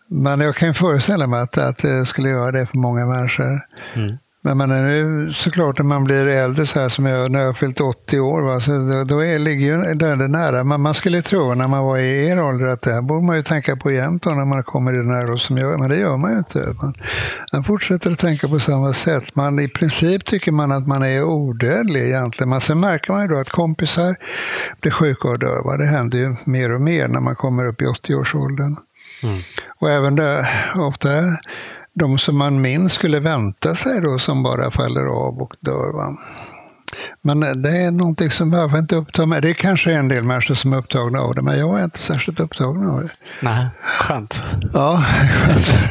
[0.09, 3.59] men jag kan föreställa mig att, att det skulle göra det för många människor.
[3.95, 4.17] Mm.
[4.47, 7.45] Men man är nu såklart när man blir äldre, så här som jag när jag
[7.45, 10.63] har fyllt 80 år, va, så då, då är, ligger ju döden nära.
[10.63, 13.35] Men man skulle tro när man var i er ålder att det här borde man
[13.35, 15.95] ju tänka på jämt när man kommer i den här åldern som jag Men det
[15.97, 16.75] gör man ju inte.
[16.81, 16.93] Man,
[17.53, 19.35] man fortsätter att tänka på samma sätt.
[19.35, 22.49] Man, I princip tycker man att man är odödlig egentligen.
[22.49, 24.15] Men sen märker man ju då att kompisar
[24.81, 25.63] blir sjuka och dör.
[25.63, 25.77] Va?
[25.77, 28.75] Det händer ju mer och mer när man kommer upp i 80-årsåldern.
[29.23, 29.41] Mm.
[29.79, 31.09] Och även det, ofta
[31.93, 35.93] de som man minns skulle vänta sig då som bara faller av och dör.
[35.93, 36.17] Va?
[37.21, 39.41] Men det är någonting som varför inte upptar mig.
[39.41, 41.99] Det är kanske en del människor som är upptagna av det, men jag är inte
[41.99, 43.09] särskilt upptagen av det.
[43.41, 44.43] Nej, skönt.
[44.73, 45.03] Ja,
[45.33, 45.73] skönt.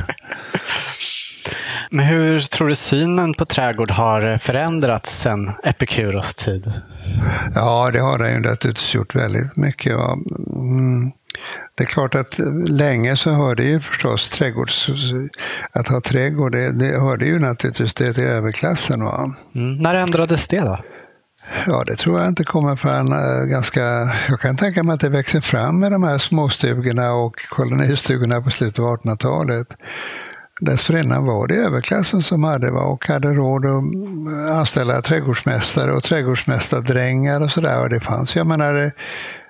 [1.90, 6.72] men hur tror du synen på trädgård har förändrats sedan Epikuros tid?
[7.54, 9.92] Ja, det har den ju naturligtvis gjort väldigt mycket.
[9.92, 11.12] Mm.
[11.76, 14.88] Det är klart att länge så hörde ju förstås trädgårds,
[15.72, 19.04] att ha trädgård, det, det hörde ju naturligtvis det till överklassen.
[19.04, 19.34] Va?
[19.54, 19.76] Mm.
[19.76, 20.78] När ändrades det då?
[21.66, 23.80] Ja, det tror jag inte kommer förrän äh, ganska...
[24.28, 28.50] Jag kan tänka mig att det växer fram med de här småstugorna och kolonistugorna på
[28.50, 29.66] slutet av 1800-talet.
[30.60, 37.50] Dessförinnan var det överklassen som hade och hade råd att anställa trädgårdsmästare och trädgårdsmästardrängar och
[37.50, 37.82] sådär.
[37.82, 38.90] Och det fanns, jag menar,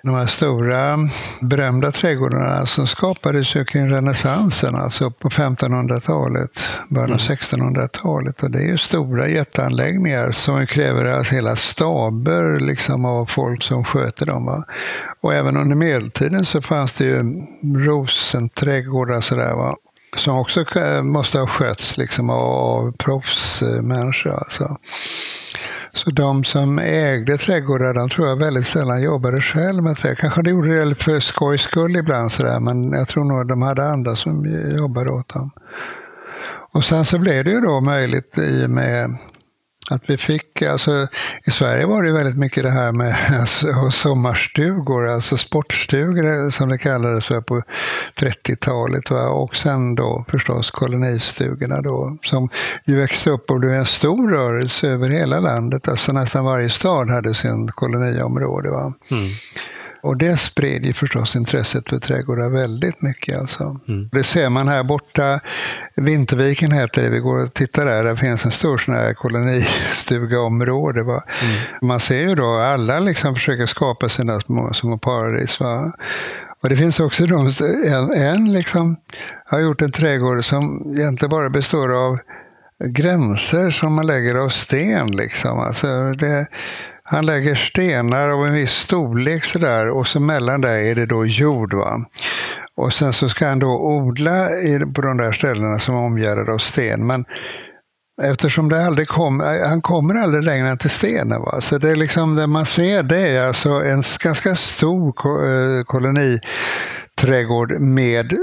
[0.06, 0.98] de här stora
[1.40, 8.42] berömda trädgårdarna som skapades ju kring renässansen, alltså på 1500-talet, början av 1600-talet.
[8.42, 13.84] Och det är ju stora jätteanläggningar som kräver alltså hela staber liksom, av folk som
[13.84, 14.46] sköter dem.
[14.46, 14.64] Va?
[15.20, 17.46] Och även under medeltiden så fanns det ju
[17.86, 19.54] rosenträdgårdar sådär.
[19.54, 19.76] Va?
[20.16, 20.64] som också
[21.02, 24.30] måste ha skötts liksom, av proffsmänniskor.
[24.30, 24.76] Alltså.
[25.96, 30.20] Så de som ägde trädgårdar, de tror jag väldigt sällan jobbade själv med trädgårdar.
[30.20, 33.84] Kanske de gjorde det för skojs skull ibland, sådär, men jag tror nog de hade
[33.84, 34.46] andra som
[34.78, 35.50] jobbade åt dem.
[36.72, 39.16] Och sen så blev det ju då möjligt i och med
[39.90, 41.06] att vi fick, alltså,
[41.44, 46.78] I Sverige var det väldigt mycket det här med alltså, sommarstugor, alltså sportstugor som det
[46.78, 47.62] kallades för på
[48.14, 49.10] 30-talet.
[49.30, 52.48] Och sen då förstås kolonistugorna då, som
[52.84, 55.88] ju växte upp och blev en stor rörelse över hela landet.
[55.88, 58.70] Alltså nästan varje stad hade sin koloniområde.
[58.70, 58.92] Va?
[59.10, 59.30] Mm.
[60.06, 63.38] Och det spred ju förstås intresset för trädgårdar väldigt mycket.
[63.38, 63.80] Alltså.
[63.88, 64.08] Mm.
[64.12, 65.40] Det ser man här borta.
[65.94, 67.10] Vinterviken heter det.
[67.10, 68.04] Vi går och tittar där.
[68.04, 71.02] Där finns en stor sån här kolonistugaområde.
[71.02, 71.22] Va?
[71.42, 71.56] Mm.
[71.82, 75.60] Man ser ju då alla liksom försöker skapa sina små, små paradis.
[75.60, 75.92] Va?
[76.62, 77.50] Och det finns också de,
[77.86, 78.96] en, en liksom
[79.46, 82.18] har gjort en trädgård som egentligen bara består av
[82.84, 85.06] gränser som man lägger av sten.
[85.06, 85.58] Liksom.
[85.58, 86.46] Alltså det,
[87.06, 91.26] han lägger stenar av en viss storlek sådär och så mellan där är det då
[91.26, 91.74] jord.
[91.74, 92.04] Va?
[92.76, 94.48] Och sen så ska han då odla
[94.94, 97.06] på de där ställena som är omgärdade av sten.
[97.06, 97.24] Men
[98.22, 101.40] eftersom det aldrig kom, eh, han kommer aldrig längre än till stenen.
[101.40, 101.60] Va?
[101.60, 105.86] Så det, är liksom, det man ser det är alltså en ganska stor eh, koloniträdgård
[105.86, 106.38] koloni
[107.20, 108.38] trädgård med eh,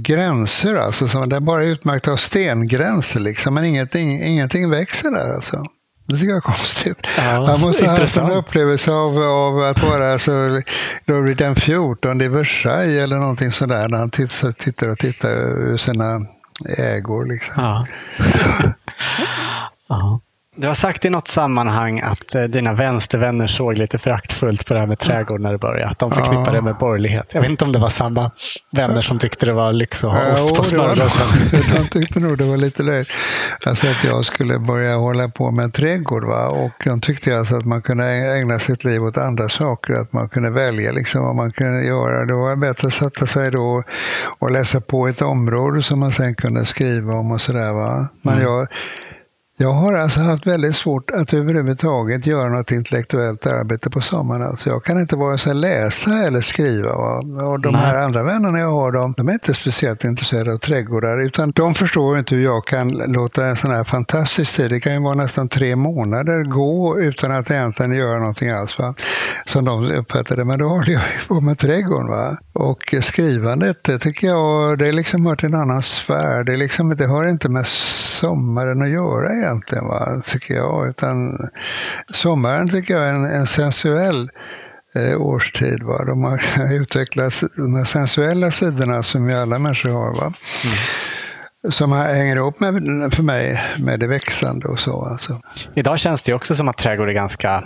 [0.00, 5.34] gränser, alltså som det är bara utmärkt av stengränser, liksom, men ingenting, ingenting växer där.
[5.34, 5.64] Alltså.
[6.10, 7.06] Det tycker jag är konstigt.
[7.16, 10.30] Ja, måste ha haft en upplevelse av, av att vara alltså,
[11.06, 15.76] Ludvig den 14 i Versailles eller någonting sådär när han tittar, tittar och tittar ur
[15.76, 16.26] sina
[16.78, 17.24] ägor.
[17.24, 17.62] Liksom.
[17.62, 17.86] Ja.
[19.88, 20.20] ja.
[20.60, 24.80] Du har sagt i något sammanhang att eh, dina vänstervänner såg lite föraktfullt på det
[24.80, 25.90] här med trädgård när det började.
[25.90, 27.34] Att de förknippade det med borgerlighet.
[27.34, 28.30] Jag vet inte om det var samma
[28.70, 31.26] vänner som tyckte det var lyx att ha ja, ost på smörgåsen.
[31.72, 33.10] De tyckte nog det var lite löjligt.
[33.66, 36.24] Alltså att jag skulle börja hålla på med trädgård.
[36.24, 36.48] Va?
[36.48, 38.04] Och de tyckte alltså att man kunde
[38.38, 39.92] ägna sitt liv åt andra saker.
[39.92, 42.26] Att man kunde välja liksom vad man kunde göra.
[42.26, 43.82] Det var bättre att sätta sig då
[44.38, 47.72] och läsa på ett område som man sen kunde skriva om och sådär.
[48.22, 48.44] Men mm.
[48.44, 48.66] jag
[49.60, 54.42] jag har alltså haft väldigt svårt att överhuvudtaget göra något intellektuellt arbete på sommaren.
[54.42, 56.92] Alltså jag kan inte vare sig läsa eller skriva.
[57.44, 61.20] Och de här andra vännerna jag har, de, de är inte speciellt intresserade av trädgårdar.
[61.20, 64.92] Utan de förstår inte hur jag kan låta en sån här fantastisk tid, det kan
[64.92, 68.78] ju vara nästan tre månader, gå utan att egentligen göra någonting alls.
[68.78, 68.94] Va?
[69.44, 70.44] Som de uppfattar det.
[70.44, 72.08] Men då håller jag ju på med trädgården.
[72.08, 72.36] Va?
[72.52, 76.44] Och skrivandet, det tycker jag, det liksom hör till en annan sfär.
[76.44, 79.49] Det, liksom, det har inte med sommaren att göra egentligen,
[79.82, 80.22] va?
[80.26, 80.88] tycker jag.
[80.88, 81.38] Utan
[82.12, 84.28] sommaren tycker jag är en, en sensuell
[84.94, 85.82] eh, årstid.
[85.82, 86.04] Va?
[86.04, 86.40] De har
[86.82, 90.14] utvecklat de här sensuella sidorna som vi alla människor har.
[90.14, 90.32] Va?
[90.64, 90.76] Mm
[91.68, 92.72] som hänger ihop med,
[93.14, 95.04] för mig med det växande och så.
[95.04, 95.40] Alltså.
[95.74, 97.64] Idag känns det också som att trädgård är ganska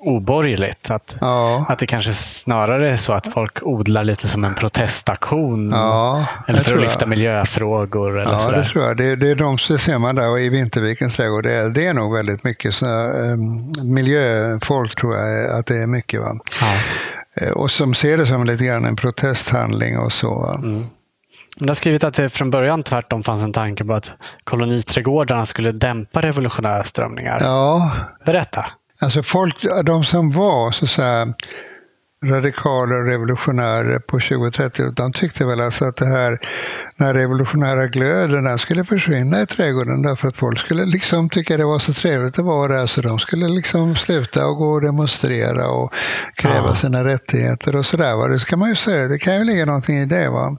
[0.00, 0.90] oborgerligt.
[0.90, 1.66] Att, ja.
[1.68, 5.70] att det kanske snarare är så att folk odlar lite som en protestaktion.
[5.70, 7.08] Ja, eller för att lyfta jag.
[7.08, 8.18] miljöfrågor.
[8.18, 8.56] Eller ja, sådär.
[8.58, 8.96] det tror jag.
[8.96, 11.44] Det, det är de som ser man där i Vintervikens trädgård.
[11.44, 16.20] Det det är nog väldigt mycket så, um, miljöfolk, tror jag att det är mycket.
[16.20, 16.38] Va?
[16.60, 16.74] Ja.
[17.40, 20.60] Eh, och som ser det som lite grann en protesthandling och så.
[20.62, 20.86] Mm.
[21.56, 24.10] Du har skrivit att det från början tvärtom fanns en tanke på att
[24.44, 27.38] koloniträdgårdarna skulle dämpa revolutionära strömningar.
[27.40, 27.90] Ja.
[28.26, 28.66] Berätta.
[28.98, 31.34] Alltså folk, de som var så att säga,
[32.24, 36.38] radikaler och revolutionärer på 20 30 de tyckte väl alltså att det här,
[36.96, 41.56] den här revolutionära glöden den skulle försvinna i trädgården därför att folk skulle liksom tycka
[41.56, 44.80] det var så trevligt att vara där så de skulle liksom sluta och gå och
[44.80, 45.92] demonstrera och
[46.34, 46.74] kräva ja.
[46.74, 48.28] sina rättigheter och sådär.
[48.28, 50.28] Det ska man ju säga, det kan ju ligga någonting i det.
[50.28, 50.56] Va?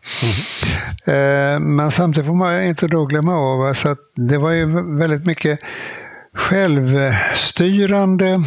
[1.05, 1.75] Mm.
[1.75, 4.65] Men samtidigt får man inte då glömma av alltså att det var ju
[4.97, 5.59] väldigt mycket
[6.38, 8.43] självstyrande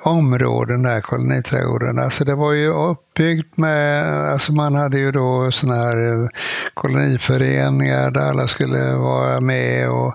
[0.00, 1.98] områden där, koloniträdgården.
[1.98, 6.28] Alltså det var ju uppbyggt med, alltså man hade ju då sådana här eh,
[6.74, 10.14] koloniföreningar där alla skulle vara med och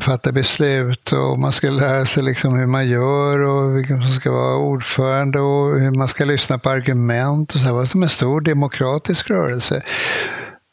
[0.00, 4.32] fatta beslut och man skulle lära sig liksom hur man gör och vilken som ska
[4.32, 7.66] vara ordförande och hur man ska lyssna på argument och så.
[7.66, 9.82] Det var som en stor demokratisk rörelse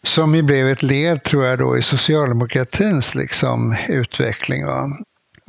[0.03, 4.65] som ju blev ett led, tror jag, då, i socialdemokratins liksom, utveckling.
[4.65, 4.89] Va?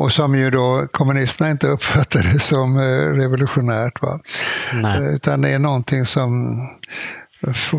[0.01, 4.03] Och som ju då kommunisterna inte uppfattade som eh, revolutionärt.
[4.03, 4.21] Va?
[4.73, 4.99] Nej.
[4.99, 6.57] Eh, utan det är någonting som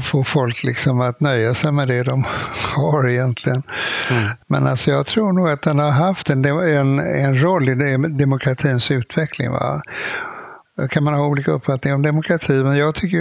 [0.03, 2.25] får folk liksom att nöja sig med det de
[2.75, 3.63] har egentligen.
[4.09, 4.29] Mm.
[4.47, 8.91] Men alltså jag tror nog att den har haft en, en, en roll i demokratins
[8.91, 9.51] utveckling.
[9.51, 9.81] Va?
[10.89, 13.17] Kan man ha olika uppfattningar om demokrati, men jag tycker,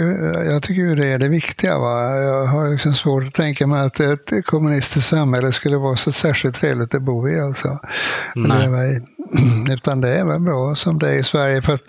[0.51, 1.79] jag tycker ju det är det viktiga.
[1.79, 2.15] Va?
[2.15, 6.55] Jag har liksom svårt att tänka mig att ett kommunistiskt samhälle skulle vara så särskilt
[6.55, 7.39] trevligt att bo i.
[7.39, 7.79] Alltså.
[8.35, 9.01] Leva i.
[9.73, 11.61] Utan det är väl bra som det är i Sverige.
[11.61, 11.83] För att,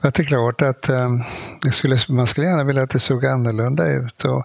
[0.00, 1.22] för att det är klart att um,
[1.72, 4.24] skulle, man skulle gärna vilja att det såg annorlunda ut.
[4.24, 4.44] Och,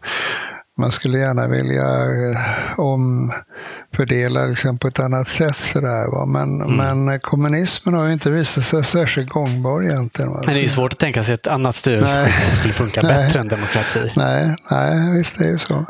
[0.78, 5.58] man skulle gärna vilja eh, omfördela liksom på ett annat sätt.
[5.58, 6.26] Sådär, va?
[6.26, 7.06] Men, mm.
[7.06, 10.32] men kommunismen har ju inte visat sig särskilt gångbar egentligen.
[10.32, 10.42] Va?
[10.46, 13.40] Men det är ju svårt att tänka sig ett annat styrelseskick som skulle funka bättre
[13.40, 14.12] än demokrati.
[14.16, 15.86] Nej, nej, visst är det ju så.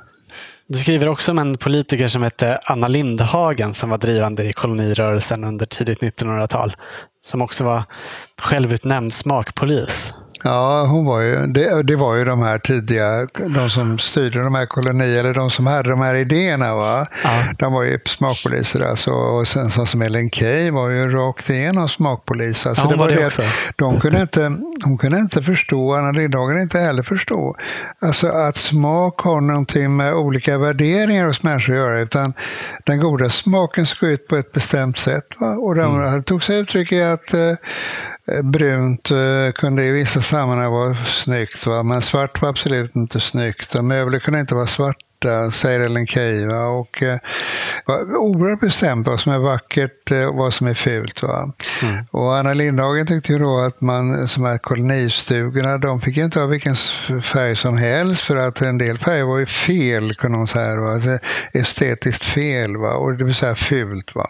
[0.67, 5.43] Du skriver också om en politiker som hette Anna Lindhagen som var drivande i kolonirörelsen
[5.43, 6.75] under tidigt 1900-tal.
[7.21, 7.83] Som också var
[8.41, 10.13] självutnämnd smakpolis.
[10.46, 14.56] Ja, hon var ju, det, det, var ju de här tidiga, de som styrde de
[14.56, 16.76] här kolonierna, eller de som hade de här idéerna.
[16.76, 17.08] Va?
[17.24, 17.43] Ja.
[17.58, 18.80] De var ju smakpoliser.
[18.80, 22.66] Alltså, och sen så som Ellen Key var ju rakt igenom smakpolis.
[22.66, 26.60] Alltså, ja, det var det, det de kunde inte, hon kunde inte förstå, Anna Lindhagen
[26.60, 27.56] inte heller förstå,
[28.02, 32.00] alltså att smak har någonting med olika värderingar hos människor att göra.
[32.00, 32.34] Utan
[32.86, 35.28] den goda smaken ska ut på ett bestämt sätt.
[35.39, 35.56] Va?
[35.56, 36.24] Och de mm.
[36.24, 37.56] tog sig uttryck i att Eh,
[38.28, 41.84] Eh, brunt eh, kunde i vissa sammanhang vara snyggt, va?
[41.84, 43.76] men svart var absolut inte snyggt.
[43.76, 45.05] Och möbler kunde inte vara svarta,
[45.53, 46.45] säger Ellen Key.
[46.45, 46.66] Va?
[46.66, 47.20] Och, eh,
[48.18, 51.24] oerhört bestämt vad som är vackert och vad som är fult.
[51.24, 51.51] Va?
[51.82, 52.05] Mm.
[52.11, 56.47] Och Anna Lindhagen tyckte ju då att man, som här kolonistugorna, de fick inte ha
[56.47, 56.76] vilken
[57.24, 60.76] färg som helst för att en del färger var ju fel, kunde hon säga.
[60.76, 60.91] Va?
[60.91, 61.18] Alltså,
[61.53, 62.93] estetiskt fel, va?
[62.93, 64.16] och det vill säga fult.
[64.16, 64.28] Va?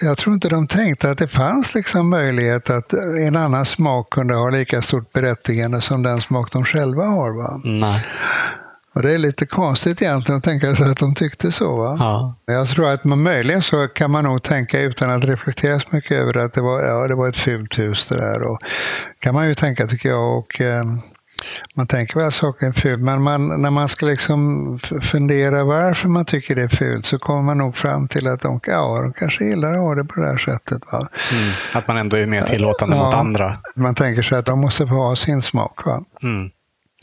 [0.00, 2.92] jag tror inte de tänkte att det fanns liksom möjlighet att
[3.26, 7.30] en annan smak kunde ha lika stort berättigande som den smak de själva har.
[7.30, 7.60] Va?
[7.64, 8.04] Nej.
[8.94, 11.76] Och det är lite konstigt egentligen att tänka sig att de tyckte så.
[11.76, 11.96] Va?
[11.98, 12.34] Ja.
[12.46, 16.12] Jag tror att man möjligen så kan man nog tänka utan att reflektera så mycket
[16.12, 18.42] över att det var, ja, det var ett fult hus det där.
[18.42, 18.58] Och
[19.18, 20.38] kan man ju tänka tycker jag.
[20.38, 20.84] Och, eh,
[21.74, 26.08] man tänker väl att saker är fult, men man, när man ska liksom fundera varför
[26.08, 29.12] man tycker det är fult så kommer man nog fram till att de, ja, de
[29.12, 30.82] kanske gillar att ha det på det här sättet.
[30.92, 30.98] Va?
[31.32, 33.58] Mm, att man ändå är mer tillåtande ja, mot andra.
[33.74, 35.86] Man tänker sig att de måste få ha sin smak.
[35.86, 36.04] Va?
[36.22, 36.50] Mm.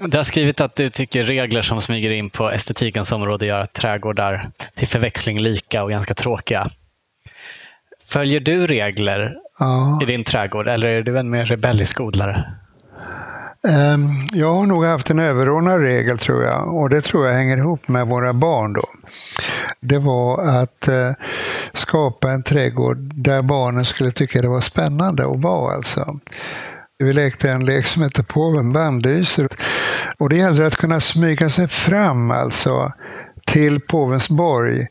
[0.08, 4.52] Du har skrivit att du tycker regler som smyger in på estetikens område gör trädgårdar
[4.76, 6.70] till förväxling lika och ganska tråkiga.
[8.08, 10.00] Följer du regler ja.
[10.04, 12.54] i din trädgård eller är du en mer rebellisk odlare?
[13.68, 17.58] Ehm, jag har nog haft en överordnad regel tror jag och det tror jag hänger
[17.58, 18.74] ihop med våra barn.
[18.74, 18.86] Då.
[19.80, 21.12] Det var att eh,
[21.74, 25.76] skapa en trädgård där barnen skulle tycka det var spännande att vara.
[25.76, 26.20] Alltså.
[27.04, 29.48] Vi lekte en lek som heter Påven bannlyser
[30.18, 32.92] Och det gällde att kunna smyga sig fram alltså
[33.46, 34.88] till Påvens borg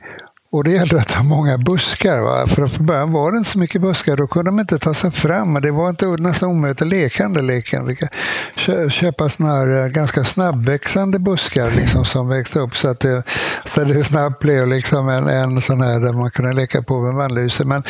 [0.51, 2.23] och det gällde att ha många buskar.
[2.23, 2.47] Va?
[2.47, 4.17] För från början var det inte så mycket buskar.
[4.17, 5.55] Då kunde de inte ta sig fram.
[5.55, 7.87] Det var inte nästan omöjligt att leka den leken.
[7.87, 7.97] Vi
[8.91, 13.23] köpa såna här eh, ganska snabbväxande buskar liksom, som växte upp så att det,
[13.65, 17.15] så det snabbt blev liksom en, en sån här där man kunde leka på med
[17.15, 17.65] vannlyse.
[17.65, 17.83] Men,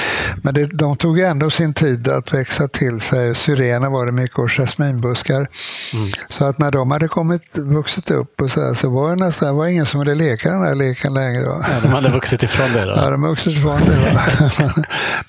[0.42, 3.34] men det, de tog ändå sin tid att växa till sig.
[3.34, 5.48] Syrener var det mycket och jasminbuskar.
[5.92, 6.11] Mm.
[6.28, 9.56] Så att när de hade kommit, vuxit upp och så, här, så var det nästan
[9.56, 11.44] var ingen som ville leka den här leken längre.
[11.44, 12.84] Ja, de hade vuxit ifrån det?
[12.84, 12.90] Då?
[12.96, 14.20] Ja, de har vuxit ifrån det.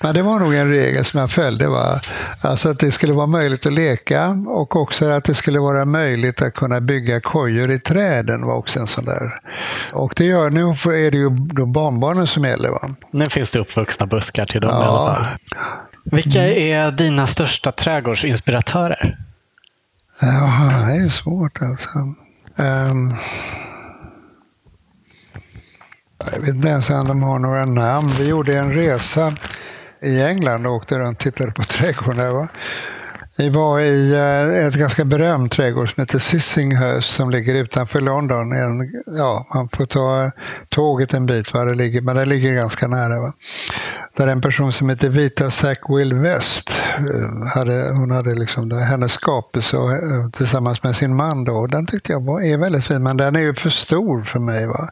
[0.00, 1.68] Men det var nog en regel som jag följde.
[1.68, 2.00] Va?
[2.40, 6.42] Alltså att det skulle vara möjligt att leka och också att det skulle vara möjligt
[6.42, 9.40] att kunna bygga kojor i träden var också en sån där.
[9.92, 10.62] Och det gör, nu
[11.06, 12.68] är det ju då barnbarnen som gäller.
[12.68, 12.90] Va?
[13.10, 14.82] Nu finns det uppvuxna buskar till dem ja.
[14.82, 15.26] i alla fall.
[16.04, 19.18] Vilka är dina största trädgårdsinspiratörer?
[20.20, 21.98] Ja, det är ju svårt alltså.
[22.56, 23.16] Um,
[26.32, 28.08] jag vet inte ens om de har några namn.
[28.18, 29.34] Vi gjorde en resa
[30.02, 32.48] i England och åkte runt och tittade på trädgårdar.
[33.36, 38.52] Vi var i eh, ett ganska berömt trädgård som heter Sissinghurst som ligger utanför London.
[38.52, 40.30] En, ja, man får ta
[40.68, 41.64] tåget en bit, va?
[41.64, 43.20] det ligger, men det ligger ganska nära.
[43.20, 43.32] Va?
[44.16, 49.12] Där en person som heter Vita Sackville West, eh, hade, hon hade liksom det, hennes
[49.12, 51.44] skapelse och, eh, tillsammans med sin man.
[51.44, 54.40] Då, den tyckte jag var, är väldigt fin, men den är ju för stor för
[54.40, 54.66] mig.
[54.66, 54.88] Va?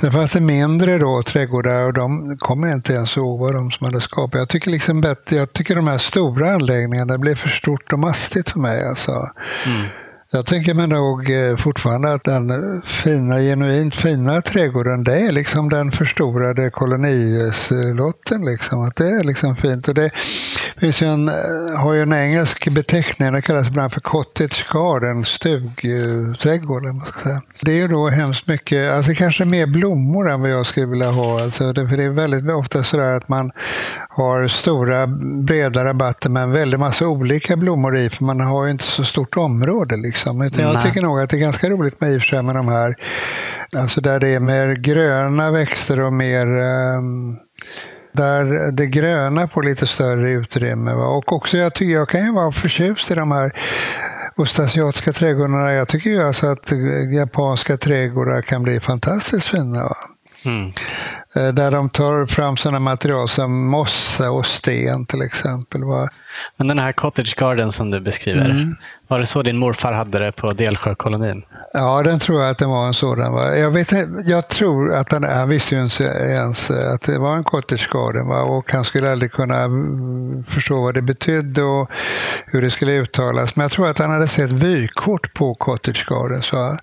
[0.00, 3.70] Sen fanns det mindre då, trädgårdar och de kommer jag inte ens ihåg vad de
[3.70, 4.38] som hade skapat.
[4.38, 7.98] Jag tycker, liksom bättre, jag tycker de här stora anläggningarna, det blir för stort och
[7.98, 8.88] mastigt för mig.
[8.88, 9.12] Alltså.
[9.66, 9.86] Mm.
[10.34, 15.68] Jag tänker mig nog eh, fortfarande att den fina, genuint fina trädgården, det är liksom
[15.68, 18.44] den förstorade kolonislotten.
[18.44, 18.82] Liksom.
[18.82, 19.88] Att det är liksom fint.
[19.88, 20.10] Och det
[20.80, 21.34] finns ju en, eh,
[21.82, 26.82] har ju en engelsk beteckning, det kallas ibland för cottage garden, stugträdgård.
[27.60, 31.10] Det är ju då hemskt mycket, alltså kanske mer blommor än vad jag skulle vilja
[31.10, 31.42] ha.
[31.42, 33.52] Alltså det, för det är väldigt ofta sådär att man
[34.08, 35.06] har stora
[35.46, 39.04] breda rabatter med en väldig massa olika blommor i, för man har ju inte så
[39.04, 39.96] stort område.
[39.96, 40.42] Liksom.
[40.42, 42.96] Utan jag tycker nog att det är ganska roligt med, i med de här,
[43.76, 47.38] alltså där det är mer gröna växter och mer um,
[48.14, 50.94] där det gröna får lite större utrymme.
[50.94, 51.06] Va?
[51.06, 53.52] Och också jag, tycker, jag kan ju vara förtjust i de här
[54.36, 56.72] ostasiatiska trädgårdarna, jag tycker ju alltså att
[57.14, 59.92] japanska trädgårdar kan bli fantastiskt fina.
[60.44, 60.72] Mm.
[61.36, 65.84] Eh, där de tar fram sådana material som mossa och sten till exempel.
[65.84, 66.08] Va?
[66.56, 68.76] Men den här cottage garden som du beskriver, mm.
[69.08, 71.42] var det så din morfar hade det på Delsjökolonin?
[71.76, 73.58] Ja, den tror jag att det var en sådan.
[73.58, 73.92] Jag, vet,
[74.24, 78.28] jag tror att han, han visste ju inte ens att det var en cottage garden
[78.28, 78.42] va?
[78.42, 79.68] och han skulle aldrig kunna
[80.48, 81.90] förstå vad det betydde och
[82.46, 83.56] hur det skulle uttalas.
[83.56, 86.52] Men jag tror att han hade sett vykort på cottage gardens.
[86.52, 86.78] Va?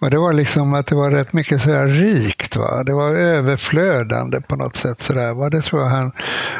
[0.00, 2.56] Och det var liksom att det var rätt mycket sådär rikt.
[2.56, 2.82] Va?
[2.82, 5.02] Det var överflödande på något sätt.
[5.02, 5.50] Sådär, va?
[5.50, 6.12] Det tror jag han,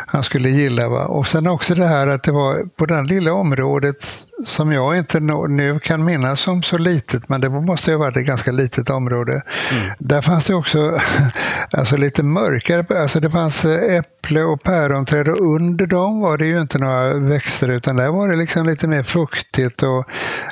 [0.07, 0.89] han skulle gilla.
[0.89, 1.05] Va?
[1.05, 3.97] Och sen också det här att det var på det lilla området
[4.45, 8.27] som jag inte nu kan minnas som så litet, men det måste ha varit ett
[8.27, 9.33] ganska litet område.
[9.33, 9.91] Mm.
[9.99, 10.99] Där fanns det också
[11.77, 16.61] alltså lite mörkare, alltså det fanns äpple och päronträd och under dem var det ju
[16.61, 20.05] inte några växter utan där var det liksom lite mer fuktigt och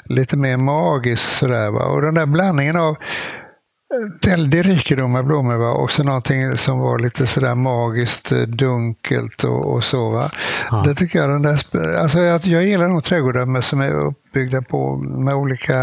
[0.05, 1.39] lite mer magiskt.
[1.39, 1.85] Sådär, va?
[1.85, 2.97] Och den där blandningen av
[4.23, 5.73] väldig rikedom av blommor va?
[5.73, 10.11] också någonting som var lite sådär magiskt eh, dunkelt och, och så.
[10.11, 10.31] Va?
[10.71, 10.83] Ja.
[10.87, 11.61] Det tycker jag, den där,
[12.01, 15.75] alltså jag, jag gillar nog trädgårdar med, som är uppbyggda på, med olika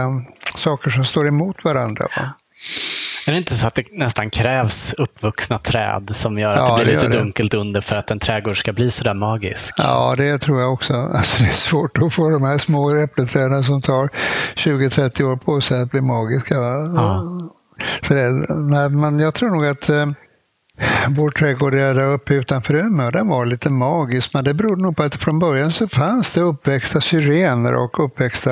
[0.56, 2.08] saker som står emot varandra.
[2.18, 2.34] Va?
[3.28, 6.84] Är det inte så att det nästan krävs uppvuxna träd som gör att ja, det
[6.84, 7.18] blir lite det.
[7.18, 9.74] dunkelt under för att en trädgård ska bli sådär magisk?
[9.78, 10.94] Ja, det tror jag också.
[11.14, 14.10] Alltså, det är svårt att få de här små äppelträden som tar
[14.56, 16.56] 20-30 år på sig att bli magiska.
[16.56, 17.22] Ja.
[18.02, 20.06] Så det, nej, men jag tror nog att eh,
[21.10, 24.34] vår trädgård där uppe utanför Umeå, den var lite magisk.
[24.34, 28.52] Men det berodde nog på att från början så fanns det uppväxta syrener och uppväxta,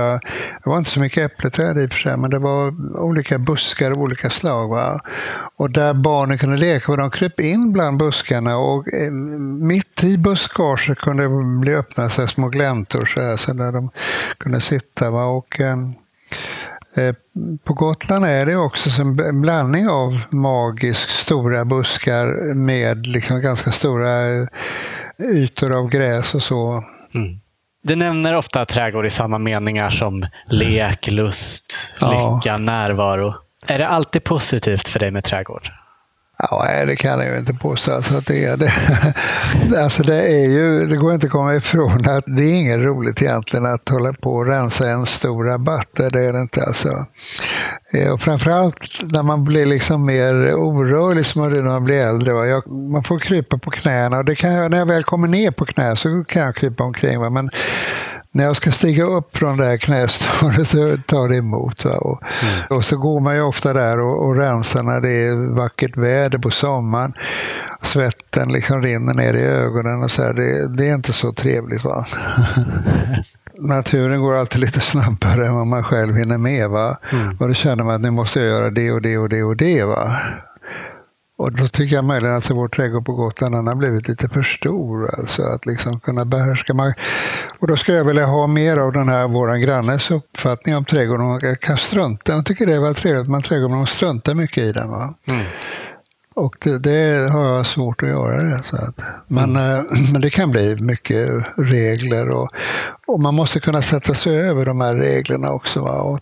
[0.63, 3.91] det var inte så mycket äppelträd i och för sig, men det var olika buskar
[3.91, 4.67] av olika slag.
[4.69, 4.99] Va?
[5.55, 9.11] Och där barnen kunde leka, och de kröp in bland buskarna och eh,
[9.61, 13.89] mitt i buskaget kunde det bli öppna sig små gläntor så, här, så där de
[14.38, 15.11] kunde sitta.
[15.11, 15.23] Va?
[15.23, 15.77] Och, Eh,
[17.63, 24.27] på Gotland är det också en blandning av magisk stora buskar med liksom ganska stora
[24.27, 24.47] eh,
[25.19, 26.83] ytor av gräs och så.
[27.13, 27.39] Mm.
[27.83, 32.57] Du nämner ofta trädgård i samma meningar som lek, lust, lycka, ja.
[32.57, 33.33] närvaro.
[33.67, 35.71] Är det alltid positivt för dig med trädgård?
[36.49, 37.93] Ja, det kan jag ju inte påstå.
[37.93, 38.73] Alltså att det, är det.
[39.83, 43.21] Alltså det, är ju, det går inte att komma ifrån att det är inget roligt
[43.21, 45.89] egentligen att hålla på och rensa en stor rabatt.
[45.93, 46.63] Det är det inte.
[46.63, 47.05] Alltså.
[47.93, 52.33] Eh, och framförallt när man blir liksom mer orörlig som man när man blir äldre.
[52.33, 52.45] Va?
[52.45, 55.51] Jag, man får krypa på knäna och det kan jag, när jag väl kommer ner
[55.51, 57.19] på knä så kan jag krypa omkring.
[57.19, 57.29] Va?
[57.29, 57.49] Men
[58.34, 61.86] när jag ska stiga upp från det här knästålet så tar det emot.
[61.86, 62.63] Och, mm.
[62.69, 66.38] och, så går man ju ofta där och, och rensar när det är vackert väder
[66.38, 67.13] på sommaren.
[67.82, 70.34] Svetten liksom rinner ner i ögonen och så här.
[70.34, 71.84] Det, det är inte så trevligt.
[71.84, 72.05] va
[73.59, 76.69] Naturen går alltid lite snabbare än vad man själv hinner med.
[76.69, 76.97] Va?
[77.11, 77.38] Mm.
[77.39, 79.57] Och då känner man att nu måste jag göra det och det och det och
[79.57, 79.84] det.
[79.84, 80.11] Va?
[81.41, 85.09] Och då tycker jag möjligen att vår trädgård på Gotland har blivit lite för stor.
[85.19, 86.73] Alltså att liksom kunna behärska.
[86.73, 86.93] Man,
[87.59, 91.25] och då skulle jag vilja ha mer av den här våran grannes uppfattning om trädgården.
[91.25, 92.33] Man kan strunta.
[92.33, 94.89] Jag tycker det var trevligt med trädgården, man struntar mycket i den.
[94.89, 95.13] Va?
[95.25, 95.45] Mm.
[96.35, 98.43] Och det, det, har jag svårt att göra.
[98.43, 99.77] Det, så att, men, mm.
[99.77, 102.49] Eh, men det kan bli mycket regler och,
[103.07, 105.81] och, man måste kunna sätta sig över de här reglerna också.
[105.81, 106.01] Va?
[106.01, 106.19] Och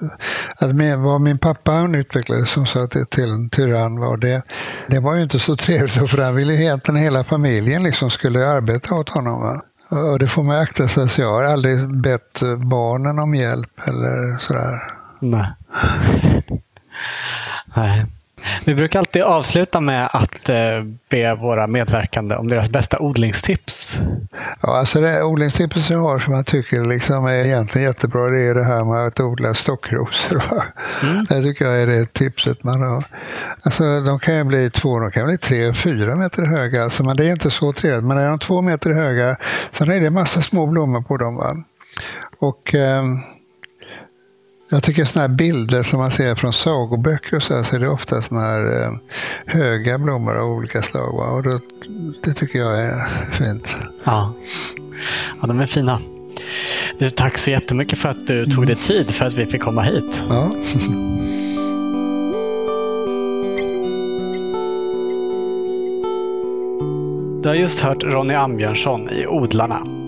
[0.00, 4.16] Alltså, att, med, vad min pappa han utvecklade som sa till, till en tyrann var
[4.16, 4.42] det,
[4.88, 8.94] det var ju inte så trevligt för han ville egentligen hela familjen liksom skulle arbeta
[8.94, 9.40] åt honom.
[9.40, 9.60] Va?
[10.12, 14.38] Och det får man akta sig så jag har aldrig bett barnen om hjälp eller
[14.38, 14.80] sådär.
[15.20, 15.46] Nej.
[17.76, 18.06] Nej.
[18.64, 20.56] Vi brukar alltid avsluta med att eh,
[21.10, 24.00] be våra medverkande om deras bästa odlingstips.
[24.62, 28.54] Ja, alltså det odlingstipset jag har som jag tycker liksom är egentligen jättebra, det är
[28.54, 30.42] det här med att odla stockrosor.
[31.02, 31.26] Mm.
[31.28, 33.04] Det tycker jag är det tipset man har.
[33.62, 37.16] Alltså, de kan ju bli två, de kan bli tre fyra meter höga, alltså, men
[37.16, 38.04] det är inte så trevligt.
[38.04, 39.36] Men är de två meter höga,
[39.72, 41.36] så är det massa små blommor på dem.
[41.36, 41.56] Va?
[42.38, 42.74] Och...
[42.74, 43.04] Eh,
[44.68, 47.80] jag tycker sådana här bilder som man ser från sagoböcker och så, här, så är
[47.80, 48.90] det ofta sådana här eh,
[49.46, 51.12] höga blommor av olika slag.
[51.12, 51.30] Va?
[51.30, 51.60] Och då,
[52.22, 53.76] det tycker jag är fint.
[54.04, 54.34] Ja.
[55.40, 56.00] ja, de är fina.
[56.98, 59.82] Du, tack så jättemycket för att du tog dig tid för att vi fick komma
[59.82, 60.22] hit.
[60.28, 60.50] Ja.
[67.42, 70.05] Du har just hört Ronny Ambjörnsson i Odlarna.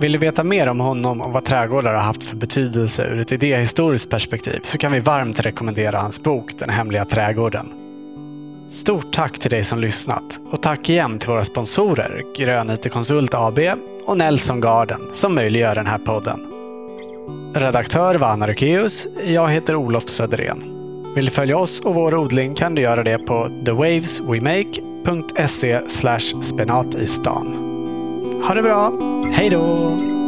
[0.00, 3.32] Vill du veta mer om honom och vad trädgårdar har haft för betydelse ur ett
[3.32, 7.72] idéhistoriskt perspektiv så kan vi varmt rekommendera hans bok Den hemliga trädgården.
[8.68, 13.34] Stort tack till dig som lyssnat och tack igen till våra sponsorer Grön IT Konsult
[13.34, 13.58] AB
[14.06, 16.46] och Nelson Garden som möjliggör den här podden.
[17.54, 19.06] Redaktör var Anna Rukeus.
[19.26, 20.64] Jag heter Olof Söderén.
[21.14, 25.80] Vill du följa oss och vår odling kan du göra det på thewaveswemake.se
[26.42, 27.79] spenat i stan.
[28.42, 28.92] Ha det bra!
[29.32, 30.19] Hej då!